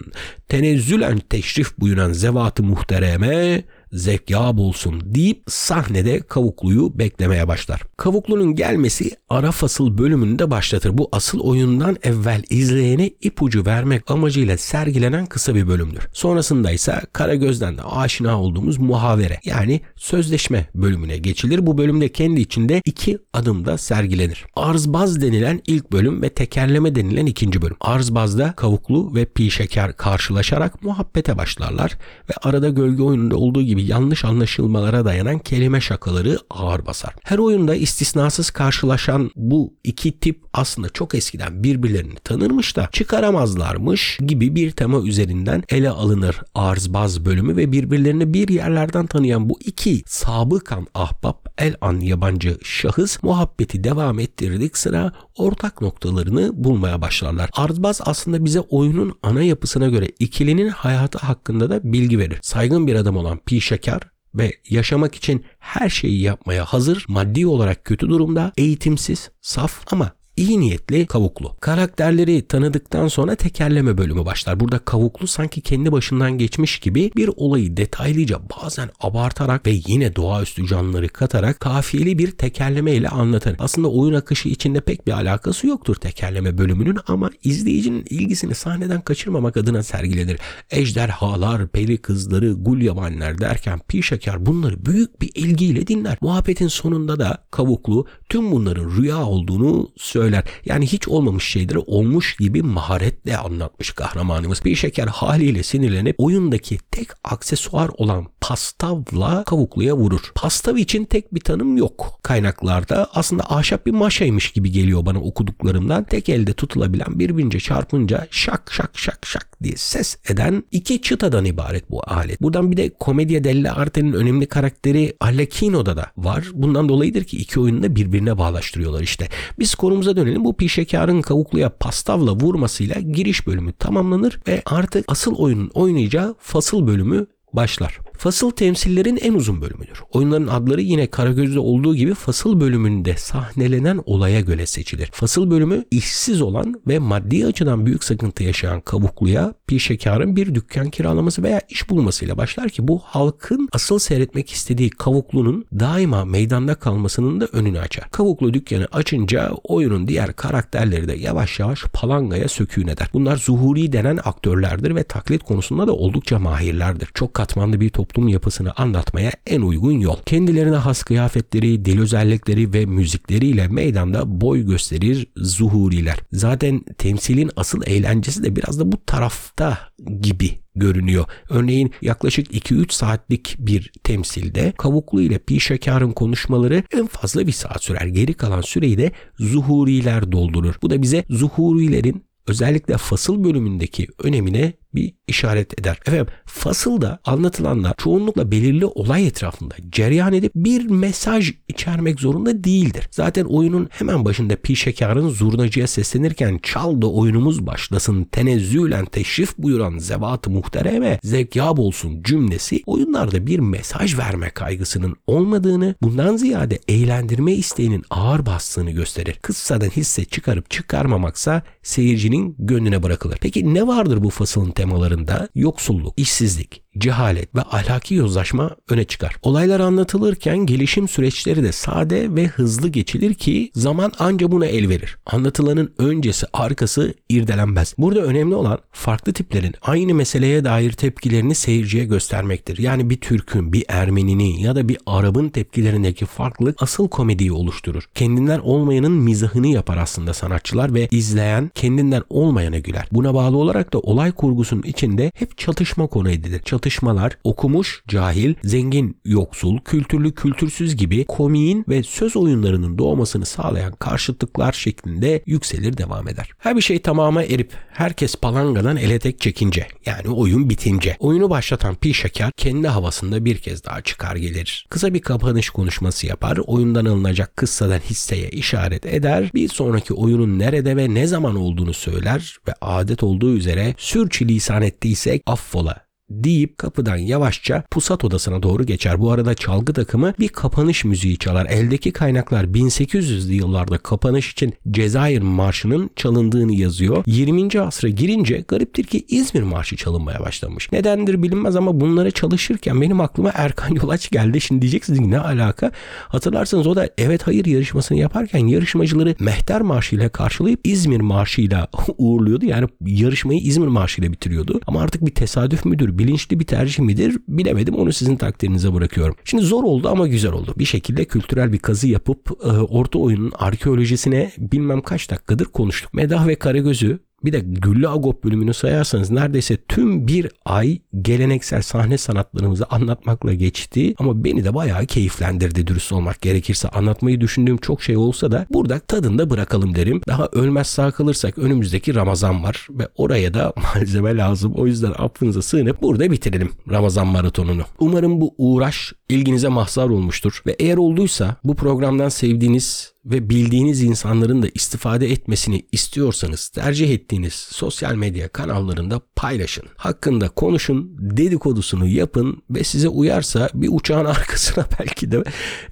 Tenezzülen 0.49 1.17
teşrif 1.17 1.80
buyuran 1.80 2.13
zevatı 2.13 2.63
muhtereme 2.63 3.63
zekyab 3.94 4.58
olsun 4.58 5.02
deyip 5.06 5.44
sahnede 5.48 6.20
Kavuklu'yu 6.20 7.00
beklemeye 7.00 7.48
başlar. 7.48 7.82
Kavuklu'nun 7.98 8.56
gelmesi 8.56 9.12
ara 9.30 9.52
fasıl 9.52 9.98
bölümünü 9.98 10.40
de 10.40 10.52
başlatır. 10.52 10.98
Bu 10.98 11.10
asıl 11.12 11.40
oyundan 11.40 11.98
evvel 12.04 12.44
izleyene 12.50 13.12
ipucu 13.22 13.66
vermek 13.66 14.12
amacıyla 14.12 14.58
sergilenen 14.58 15.26
kısa 15.26 15.56
bir 15.56 15.68
bölümdür. 15.68 16.08
Sonrasında 16.14 16.72
ise 16.72 17.02
Karagöz'den 17.14 17.78
de 17.78 17.82
aşina 17.84 18.42
olduğumuz 18.42 18.78
muhavere 18.78 19.40
yani 19.46 19.82
sözleşme 19.96 20.68
bölümüne 20.76 21.18
geçilir. 21.18 21.66
Bu 21.66 21.78
bölümde 21.78 22.10
kendi 22.10 22.42
içinde 22.42 22.82
iki 22.86 23.18
adımda 23.34 23.78
sergilenir. 23.78 24.46
Arzbaz 24.56 25.22
denilen 25.22 25.62
ilk 25.68 25.92
bölüm 25.92 26.22
ve 26.22 26.30
tekerleme 26.30 26.96
denilen 26.96 27.26
ikinci 27.26 27.62
bölüm. 27.62 27.78
Arzbazda 27.82 28.54
Kavuklu 28.56 29.16
ve 29.16 29.26
Pi 29.26 29.52
Şeker 29.52 29.98
karşılaşarak 29.98 30.84
muhabbete 30.84 31.38
başlarlar 31.38 31.92
ve 32.30 32.34
arada 32.44 32.70
gölge 32.70 33.04
oyununda 33.04 33.36
olduğu 33.36 33.62
gibi 33.62 33.83
yanlış 33.84 34.26
anlaşılmalara 34.26 35.06
dayanan 35.06 35.39
kelime 35.39 35.82
şakaları 35.82 36.39
ağır 36.50 36.86
basar. 36.86 37.13
Her 37.24 37.38
oyunda 37.38 37.76
istisnasız 37.76 38.50
karşılaşan 38.50 39.32
bu 39.36 39.74
iki 39.84 40.19
tip 40.19 40.39
aslında 40.54 40.89
çok 40.89 41.15
eskiden 41.15 41.63
birbirlerini 41.63 42.15
tanırmış 42.24 42.76
da 42.76 42.89
çıkaramazlarmış 42.91 44.17
gibi 44.28 44.56
bir 44.56 44.72
tema 44.72 45.00
üzerinden 45.00 45.63
ele 45.69 45.89
alınır 45.89 46.41
arzbaz 46.56 47.26
bölümü 47.26 47.58
ve 47.58 47.72
birbirlerini 47.72 48.34
bir 48.34 48.50
yerlerden 48.50 49.06
tanıyan 49.06 49.50
bu 49.50 49.60
iki 49.65 50.04
sabıkan 50.06 50.88
ahbap 50.93 51.43
el 51.58 51.76
an 51.82 52.00
yabancı 52.00 52.58
şahıs 52.63 53.24
muhabbeti 53.24 53.84
devam 53.84 54.20
ettirdik 54.20 54.78
sıra 54.78 55.12
ortak 55.38 55.82
noktalarını 55.82 56.52
bulmaya 56.63 57.02
başlarlar. 57.02 57.50
Arzbaz 57.54 58.02
aslında 58.06 58.46
bize 58.46 58.60
oyunun 58.60 59.13
ana 59.24 59.44
yapısına 59.44 59.88
göre 59.88 60.08
ikilinin 60.20 60.70
hayatı 60.70 61.18
hakkında 61.18 61.70
da 61.70 61.80
bilgi 61.84 62.20
verir. 62.20 62.39
Saygın 62.42 62.88
bir 62.88 62.96
adam 62.96 63.18
olan 63.18 63.38
Pi 63.38 63.62
Şeker 63.62 64.02
ve 64.36 64.54
yaşamak 64.70 65.16
için 65.16 65.46
her 65.60 65.89
şeyi 65.89 66.22
yapmaya 66.22 66.66
hazır, 66.66 67.06
maddi 67.08 67.48
olarak 67.48 67.86
kötü 67.86 68.10
durumda, 68.10 68.52
eğitimsiz, 68.58 69.32
saf 69.42 69.94
ama 69.94 70.12
iyi 70.38 70.60
niyetli 70.60 71.06
Kavuklu. 71.06 71.56
Karakterleri 71.60 72.48
tanıdıktan 72.48 73.08
sonra 73.08 73.36
tekerleme 73.36 73.98
bölümü 73.98 74.26
başlar. 74.26 74.60
Burada 74.60 74.80
Kavuklu 74.80 75.28
sanki 75.28 75.62
kendi 75.62 75.91
başından 75.91 76.38
geçmiş 76.38 76.80
gibi 76.80 77.12
bir 77.15 77.30
olayı 77.36 77.78
detaylıca 77.78 78.39
bazen 78.39 78.89
abartarak 79.00 79.65
ve 79.65 79.80
yine 79.88 80.15
doğaüstü 80.15 80.67
canlıları 80.67 81.10
katarak 81.10 81.60
kafiyeli 81.60 82.17
bir 82.17 82.32
tekerleme 82.32 82.91
ile 82.91 83.10
anlatır. 83.10 83.56
Aslında 83.60 83.88
oyun 83.88 84.13
akışı 84.13 84.50
içinde 84.50 84.82
pek 84.82 85.08
bir 85.08 85.12
alakası 85.12 85.67
yoktur 85.67 85.96
tekerleme 85.96 86.58
bölümünün 86.58 86.98
ama 87.08 87.30
izleyicinin 87.43 88.06
ilgisini 88.10 88.56
sahneden 88.56 89.02
kaçırmamak 89.02 89.58
adına 89.58 89.84
sergilenir. 89.84 90.39
Ejderhalar, 90.72 91.67
peri 91.67 91.98
kızları, 91.98 92.54
gulyabanlar 92.54 93.38
derken 93.38 93.80
Pişakar 93.88 94.46
bunları 94.46 94.86
büyük 94.86 95.22
bir 95.22 95.32
ilgiyle 95.36 95.88
dinler. 95.88 96.17
Muhabbetin 96.22 96.67
sonunda 96.67 97.19
da 97.19 97.43
Kavuklu 97.52 98.06
tüm 98.30 98.52
bunların 98.52 98.89
rüya 98.98 99.26
olduğunu 99.26 99.89
söyler 99.98 100.23
söyler. 100.24 100.44
Yani 100.66 100.88
hiç 100.88 101.08
olmamış 101.08 101.44
şeyleri 101.44 101.78
olmuş 101.78 102.36
gibi 102.36 102.62
maharetle 102.64 103.38
anlatmış 103.38 103.92
kahramanımız. 103.92 104.66
Bir 104.66 104.76
şeker 104.76 105.08
haliyle 105.08 105.64
sinirlenip 105.64 106.16
oyundaki 106.18 106.78
tek 106.92 107.08
aksesuar 107.24 107.90
olan 107.98 108.28
pastavla 108.42 109.44
kavukluya 109.44 109.98
vurur. 109.98 110.32
Pastav 110.36 110.76
için 110.76 111.06
tek 111.06 111.34
bir 111.36 111.40
tanım 111.40 111.78
yok 111.78 112.20
kaynaklarda. 112.24 113.08
Aslında 113.14 113.44
ahşap 113.44 113.86
bir 113.86 113.92
maşaymış 113.92 114.52
gibi 114.52 114.72
geliyor 114.72 115.06
bana 115.06 115.20
okuduklarımdan. 115.20 116.04
Tek 116.04 116.30
elde 116.30 116.54
tutulabilen 116.54 117.20
birbirine 117.20 117.60
çarpınca 117.60 118.28
şak 118.32 118.72
şak 118.72 119.00
şak 119.00 119.26
şak 119.26 119.54
diye 119.64 119.76
ses 119.78 120.18
eden 120.30 120.64
iki 120.72 121.02
çıtadan 121.02 121.46
ibaret 121.46 121.92
bu 121.92 122.02
alet. 122.08 122.42
Buradan 122.42 122.72
bir 122.72 122.78
de 122.78 122.90
Komedya 123.00 123.44
dell'arte'nin 123.44 124.14
önemli 124.14 124.46
karakteri 124.46 125.14
Arlecchino'da 125.20 125.98
da 125.98 126.12
var. 126.18 126.48
Bundan 126.54 126.90
dolayıdır 126.90 127.24
ki 127.24 127.38
iki 127.38 127.60
oyunu 127.60 127.84
da 127.84 127.96
birbirine 127.96 128.38
bağlaştırıyorlar 128.38 129.02
işte. 129.02 129.28
Biz 129.60 129.76
konumuza 129.76 130.12
dönelim. 130.17 130.45
Bu 130.45 130.58
pişekarın 130.58 131.21
kavukluya 131.21 131.69
pastavla 131.69 132.32
vurmasıyla 132.32 133.02
giriş 133.02 133.47
bölümü 133.47 133.73
tamamlanır 133.73 134.39
ve 134.47 134.62
artık 134.65 135.06
asıl 135.08 135.36
oyunun 135.36 135.71
oynayacağı 135.73 136.36
fasıl 136.39 136.88
bölümü 136.88 137.26
başlar. 137.54 137.99
Fasıl 138.17 138.52
temsillerin 138.52 139.19
en 139.21 139.34
uzun 139.34 139.62
bölümüdür. 139.62 140.02
Oyunların 140.12 140.47
adları 140.47 140.82
yine 140.82 141.08
Karagöz'de 141.08 141.60
olduğu 141.60 141.95
gibi 141.95 142.13
fasıl 142.13 142.60
bölümünde 142.60 143.17
sahnelenen 143.17 144.02
olaya 144.06 144.41
göre 144.41 144.65
seçilir. 144.65 145.10
Fasıl 145.13 145.52
bölümü 145.52 145.84
işsiz 145.91 146.41
olan 146.41 146.82
ve 146.88 146.99
maddi 146.99 147.45
açıdan 147.45 147.86
büyük 147.86 148.04
sıkıntı 148.04 148.43
yaşayan 148.43 148.82
kavukluya 148.82 149.54
bir 149.69 149.80
şekarın 149.80 150.36
bir 150.36 150.56
dükkan 150.56 150.89
kiralaması 150.89 151.43
veya 151.43 151.62
iş 151.69 151.89
bulmasıyla 151.89 152.38
başlar 152.38 152.69
ki 152.69 152.88
bu 152.88 152.99
halkın 153.04 153.69
asıl 153.71 153.99
seyretmek 153.99 154.49
istediği 154.52 154.89
kavuklunun 154.89 155.65
daima 155.80 156.26
meydanda 156.26 156.76
kalmasının 156.76 157.41
da 157.41 157.45
önünü 157.45 157.80
açar. 157.80 158.12
Kavuklu 158.12 158.54
dükkanı 158.54 158.88
açınca 158.91 159.52
oyunun 159.63 160.08
diğer 160.08 160.34
karakterleri 160.34 161.08
de 161.08 161.13
yavaş 161.13 161.60
yavaş 161.60 161.84
palangaya 161.93 162.47
söküğün 162.47 162.88
eder. 162.88 163.10
Bunlar 163.13 163.38
zuhuri 163.38 163.93
denen 163.93 164.19
aktörlerdir 164.23 164.95
ve 164.95 165.04
taklit 165.04 165.43
konusunda 165.43 165.88
da 165.88 165.93
oldukça 165.93 166.39
mahirlerdir. 166.39 167.10
Çok 167.13 167.34
katmanlı 167.34 167.82
bir 167.82 167.89
toplum 167.89 168.03
toplum 168.04 168.28
yapısını 168.28 168.72
anlatmaya 168.72 169.32
en 169.48 169.62
uygun 169.62 169.92
yol. 169.92 170.18
Kendilerine 170.26 170.76
has 170.76 171.04
kıyafetleri, 171.04 171.86
dil 171.86 172.02
özellikleri 172.02 172.74
ve 172.74 172.86
müzikleriyle 172.86 173.68
meydanda 173.68 174.42
boy 174.42 174.66
gösterir 174.66 175.28
zuhuriler. 175.36 176.20
Zaten 176.32 176.84
temsilin 176.98 177.52
asıl 177.56 177.82
eğlencesi 177.86 178.44
de 178.44 178.56
biraz 178.56 178.80
da 178.80 178.92
bu 178.92 179.06
tarafta 179.06 179.78
gibi 180.22 180.50
görünüyor. 180.76 181.26
Örneğin 181.50 181.92
yaklaşık 182.02 182.54
2-3 182.54 182.94
saatlik 182.94 183.56
bir 183.60 183.92
temsilde 184.04 184.74
Kavuklu 184.78 185.22
ile 185.22 185.38
Pişakar'ın 185.38 186.12
konuşmaları 186.12 186.84
en 186.94 187.08
fazla 187.08 187.48
bir 187.48 187.52
saat 187.52 187.84
sürer. 187.84 188.06
Geri 188.06 188.34
kalan 188.34 188.62
süreyi 188.62 188.98
de 188.98 189.12
zuhuriler 189.39 190.32
doldurur. 190.32 190.76
Bu 190.82 190.89
da 190.89 191.02
bize 191.02 191.26
zuhurilerin 191.30 192.26
özellikle 192.48 192.98
fasıl 192.98 193.44
bölümündeki 193.44 194.08
önemine 194.24 194.74
bir 194.96 195.14
işaret 195.28 195.80
eder. 195.80 196.00
Efendim 196.08 196.28
fasılda 196.46 197.20
anlatılanlar 197.26 197.94
çoğunlukla 197.98 198.52
belirli 198.52 198.86
olay 198.86 199.28
etrafında 199.28 199.76
cereyan 199.90 200.34
edip 200.34 200.52
bir 200.56 200.86
mesaj 200.86 201.52
içermek 201.68 202.20
zorunda 202.20 202.64
değildir. 202.64 203.08
Zaten 203.12 203.46
oyunun 203.46 203.90
hemen 203.92 204.26
başında 204.26 204.56
Pi 204.56 204.76
Şekar'ın 204.76 205.30
zurnacıya 205.30 205.88
seslenirken 205.88 206.60
çal 206.64 207.02
da 207.02 207.08
oyunumuz 207.12 207.68
başlasın 207.68 208.24
tenezzülen 208.24 209.06
teşrif 209.06 209.58
buyuran 209.58 209.98
zevat-ı 209.98 210.50
muhtereme 210.50 211.20
zekyab 211.24 211.78
olsun 211.78 212.24
cümlesi 212.24 212.82
oyunlarda 212.86 213.48
bir 213.48 213.60
mesaj 213.60 214.18
verme 214.18 214.50
kaygısının 214.50 215.16
olmadığını 215.28 215.96
bundan 216.02 216.38
ziyade 216.38 216.80
eğlendirme 216.88 217.54
isteğinin 217.54 218.04
ağır 218.10 218.46
bastığını 218.46 218.92
gösterir. 218.92 219.40
Kıssadan 219.42 219.90
hisse 219.90 220.26
çıkarıp 220.26 220.70
çıkarmamaksa 220.70 221.62
seyircinin 221.84 222.56
gönlüne 222.60 223.04
bırakılır. 223.04 223.38
Peki 223.42 223.74
ne 223.74 223.88
vardır 223.88 224.24
bu 224.24 224.30
fasılın 224.30 224.72
temalarında 224.84 225.50
yoksulluk, 225.56 226.13
işsizlik, 226.19 226.83
cehalet 226.98 227.56
ve 227.56 227.62
ahlaki 227.62 228.16
yozlaşma 228.16 228.76
öne 228.90 229.04
çıkar. 229.04 229.36
Olaylar 229.42 229.80
anlatılırken 229.80 230.58
gelişim 230.58 231.08
süreçleri 231.08 231.64
de 231.64 231.72
sade 231.72 232.36
ve 232.36 232.48
hızlı 232.48 232.90
geçilir 232.90 233.34
ki 233.34 233.72
zaman 233.76 234.12
anca 234.20 234.52
buna 234.52 234.66
el 234.66 234.90
verir. 234.90 235.18
Anlatılanın 235.26 235.94
öncesi 235.98 236.46
arkası 236.54 237.14
irdelenmez. 237.30 237.96
Burada 237.98 238.22
önemli 238.22 238.56
olan 238.56 238.80
farklı 238.92 239.34
tiplerin 239.34 239.74
aynı 239.82 240.14
meseleye 240.14 240.66
dair 240.66 240.92
tepkilerini 240.92 241.56
seyirciye 241.56 242.06
göstermektir. 242.06 242.78
Yani 242.78 243.10
bir 243.10 243.18
Türk'ün, 243.18 243.74
bir 243.74 243.86
Ermeninin 243.88 244.58
ya 244.58 244.76
da 244.76 244.90
bir 244.90 244.98
Arap'ın 245.06 245.50
tepkilerindeki 245.50 246.26
farklılık 246.26 246.84
asıl 246.84 247.08
komediyi 247.10 247.52
oluşturur. 247.52 248.04
Kendinden 248.16 248.60
olmayanın 248.60 249.12
mizahını 249.12 249.68
yapar 249.68 249.98
aslında 249.98 250.34
sanatçılar 250.34 250.94
ve 250.94 251.08
izleyen 251.12 251.72
kendinden 251.76 252.24
olmayana 252.30 252.80
güler. 252.80 253.08
Buna 253.12 253.34
bağlı 253.34 253.58
olarak 253.58 253.94
da 253.94 254.00
olay 254.00 254.32
kurgusunun 254.32 254.84
içinde 254.84 255.32
hep 255.36 255.58
çatışma 255.58 256.08
konu 256.08 256.32
edilir. 256.32 256.62
Çatışmalar 256.84 257.38
okumuş, 257.43 258.04
cahil, 258.08 258.54
zengin, 258.63 259.17
yoksul, 259.26 259.80
kültürlü, 259.80 260.36
kültürsüz 260.36 260.96
gibi 260.96 261.26
komiğin 261.26 261.86
ve 261.89 262.04
söz 262.04 262.36
oyunlarının 262.36 262.98
doğmasını 262.98 263.46
sağlayan 263.46 263.93
karşıtlıklar 263.93 264.74
şeklinde 264.74 265.43
yükselir 265.46 265.98
devam 265.98 266.28
eder. 266.28 266.50
Her 266.58 266.76
bir 266.76 266.82
şey 266.82 267.02
tamama 267.02 267.43
erip 267.43 267.72
herkes 267.91 268.36
palangadan 268.36 268.98
ele 268.98 269.19
tek 269.19 269.39
çekince 269.39 269.88
yani 270.06 270.30
oyun 270.30 270.69
bitince 270.69 271.17
oyunu 271.19 271.50
başlatan 271.50 271.96
Pi 271.96 272.13
kendi 272.58 272.88
havasında 272.88 273.46
bir 273.46 273.58
kez 273.58 273.84
daha 273.84 274.02
çıkar 274.02 274.36
gelir. 274.36 274.86
Kısa 274.89 275.13
bir 275.13 275.22
kapanış 275.22 275.69
konuşması 275.69 276.28
yapar, 276.28 276.60
oyundan 276.67 277.06
alınacak 277.06 277.58
kıssadan 277.58 278.00
hisseye 278.00 278.50
işaret 278.50 279.06
eder, 279.06 279.52
bir 279.54 279.69
sonraki 279.69 280.13
oyunun 280.13 280.60
nerede 280.60 280.98
ve 280.98 281.13
ne 281.13 281.28
zaman 281.28 281.56
olduğunu 281.56 281.93
söyler 281.93 282.58
ve 282.67 282.74
adet 282.82 283.24
olduğu 283.24 283.54
üzere 283.54 283.96
sürçülisan 283.98 284.82
ettiysek 284.82 285.43
affola 285.46 286.03
deyip 286.30 286.78
kapıdan 286.78 287.18
yavaşça 287.18 287.84
pusat 287.92 288.24
odasına 288.24 288.64
doğru 288.64 288.84
geçer. 288.86 289.20
Bu 289.20 289.32
arada 289.32 289.54
çalgı 289.54 289.94
takımı 289.94 290.34
bir 290.40 290.50
kapanış 290.50 291.06
müziği 291.06 291.38
çalar. 291.38 291.66
Eldeki 291.66 292.12
kaynaklar 292.12 292.64
1800'lü 292.64 293.52
yıllarda 293.52 293.98
kapanış 293.98 294.52
için 294.52 294.74
Cezayir 294.92 295.42
Marşı'nın 295.42 296.10
çalındığını 296.16 296.74
yazıyor. 296.74 297.24
20. 297.26 297.82
asra 297.82 298.10
girince 298.10 298.64
gariptir 298.68 299.04
ki 299.04 299.26
İzmir 299.28 299.64
Marşı 299.64 299.96
çalınmaya 299.96 300.40
başlamış. 300.40 300.92
Nedendir 300.92 301.44
bilinmez 301.44 301.76
ama 301.76 302.02
bunlara 302.02 302.32
çalışırken 302.32 303.02
benim 303.02 303.22
aklıma 303.22 303.52
Erkan 303.54 303.96
Yolaç 303.96 304.30
geldi. 304.30 304.62
Şimdi 304.62 304.82
diyeceksiniz 304.82 305.20
ne 305.20 305.40
alaka? 305.40 305.92
Hatırlarsanız 306.28 306.88
o 306.88 306.96
da 306.96 307.10
evet 307.18 307.48
hayır 307.48 307.66
yarışmasını 307.66 308.18
yaparken 308.18 308.68
yarışmacıları 308.68 309.36
Mehter 309.40 309.82
Marşı 309.82 310.16
ile 310.16 310.30
karşılayıp 310.30 310.80
İzmir 310.84 311.22
Marşı 311.22 311.62
ile 311.62 311.78
uğurluyordu. 312.18 312.66
Yani 312.66 312.88
yarışmayı 313.06 313.60
İzmir 313.60 313.88
Marşı 313.88 314.22
ile 314.22 314.32
bitiriyordu. 314.32 314.80
Ama 314.88 315.02
artık 315.02 315.26
bir 315.26 315.36
tesadüf 315.36 315.86
bilinçli 316.19 316.60
bir 316.60 316.65
tercih 316.65 316.99
midir 316.99 317.38
bilemedim. 317.47 317.95
Onu 317.95 318.13
sizin 318.13 318.36
takdirinize 318.36 318.93
bırakıyorum. 318.93 319.36
Şimdi 319.43 319.63
zor 319.63 319.84
oldu 319.84 320.09
ama 320.09 320.28
güzel 320.28 320.51
oldu. 320.51 320.74
Bir 320.78 320.86
şekilde 320.86 321.26
kültürel 321.26 321.74
bir 321.74 321.80
kazı 321.80 322.07
yapıp 322.07 322.51
e, 322.64 322.68
orta 322.68 323.20
oyunun 323.20 323.51
arkeolojisine 323.55 324.51
bilmem 324.57 325.01
kaç 325.01 325.32
dakikadır 325.32 325.66
konuştuk. 325.66 326.14
Medah 326.14 326.47
ve 326.47 326.55
Karagöz'ü 326.55 327.20
bir 327.46 327.54
de 327.54 327.60
Güllü 327.60 328.10
Agop 328.10 328.44
bölümünü 328.44 328.74
sayarsanız 328.74 329.32
neredeyse 329.32 329.78
tüm 329.88 330.28
bir 330.28 330.50
ay 330.66 331.00
geleneksel 331.22 331.82
sahne 331.82 332.18
sanatlarımızı 332.18 332.86
anlatmakla 332.89 333.54
geçti. 333.54 334.14
Ama 334.18 334.44
beni 334.44 334.64
de 334.64 334.76
bayağı 334.76 335.06
keyiflendirdi 335.06 335.88
dürüst 335.88 336.12
olmak 336.12 336.41
gerekirse. 336.41 336.89
Anlatmayı 336.89 337.41
düşündüğüm 337.41 337.78
çok 337.78 338.04
şey 338.04 338.18
olsa 338.18 338.52
da 338.52 338.66
burada 338.70 339.00
tadında 339.00 339.50
bırakalım 339.50 339.96
derim. 339.96 340.22
Daha 340.28 340.50
ölmez 340.52 340.88
sağ 340.88 341.12
kalırsak 341.12 341.58
önümüzdeki 341.58 342.16
Ramazan 342.16 342.64
var 342.64 342.88
ve 342.89 343.08
oraya 343.16 343.54
da 343.54 343.74
malzeme 343.96 344.38
lazım. 344.38 344.74
O 344.76 344.88
yüzden 344.88 345.12
affınıza 345.12 345.62
sığınıp 345.62 346.02
burada 346.02 346.32
bitirelim 346.32 346.70
Ramazan 346.89 347.28
maratonunu. 347.28 347.84
Umarım 348.00 348.41
bu 348.41 348.56
uğraş 348.58 349.14
ilginize 349.30 349.68
mahzar 349.68 350.10
olmuştur 350.10 350.62
ve 350.68 350.76
eğer 350.80 350.98
olduysa 350.98 351.56
bu 351.64 351.76
programdan 351.76 352.30
sevdiğiniz 352.30 353.14
ve 353.26 353.49
bildiğiniz 353.49 354.03
insanların 354.03 354.63
da 354.63 354.67
istifade 354.74 355.32
etmesini 355.32 355.86
istiyorsanız 355.91 356.69
tercih 356.69 357.13
ettiğiniz 357.13 357.53
sosyal 357.53 358.15
medya 358.15 358.47
kanallarında 358.47 359.21
paylaşın. 359.36 359.84
Hakkında 359.97 360.49
konuşun, 360.49 361.17
dedikodusunu 361.19 362.07
yapın 362.07 362.63
ve 362.69 362.84
size 362.84 363.07
uyarsa 363.07 363.69
bir 363.74 363.89
uçağın 363.91 364.26
arkasına 364.36 364.86
belki 364.99 365.32
de 365.32 365.43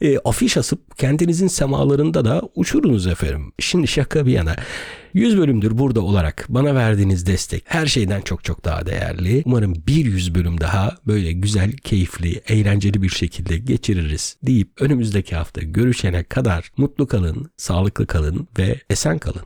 e, 0.01 0.17
afiş 0.17 0.57
asıp 0.57 0.97
kendinizin 0.97 1.47
semalarında 1.47 2.25
da 2.25 2.41
uçurunuz 2.55 3.07
efendim. 3.07 3.53
Şimdi 3.59 3.87
şaka 3.87 4.25
bir 4.25 4.31
yana. 4.31 4.55
100 5.13 5.37
bölümdür 5.37 5.77
burada 5.77 6.01
olarak 6.01 6.45
bana 6.49 6.75
verdiğiniz 6.75 7.25
destek 7.25 7.63
her 7.65 7.85
şeyden 7.85 8.21
çok 8.21 8.43
çok 8.43 8.65
daha 8.65 8.85
değerli. 8.85 9.43
Umarım 9.45 9.73
bir 9.87 10.05
100 10.05 10.35
bölüm 10.35 10.61
daha 10.61 10.97
böyle 11.07 11.31
güzel, 11.31 11.71
keyifli, 11.71 12.41
eğlenceli 12.47 13.01
bir 13.01 13.09
şekilde 13.09 13.57
geçiririz 13.57 14.37
deyip 14.43 14.81
önümüzdeki 14.81 15.35
hafta 15.35 15.61
görüşene 15.61 16.23
kadar 16.23 16.71
mutlu 16.77 17.07
kalın, 17.07 17.51
sağlıklı 17.57 18.07
kalın 18.07 18.47
ve 18.59 18.79
esen 18.89 19.19
kalın. 19.19 19.39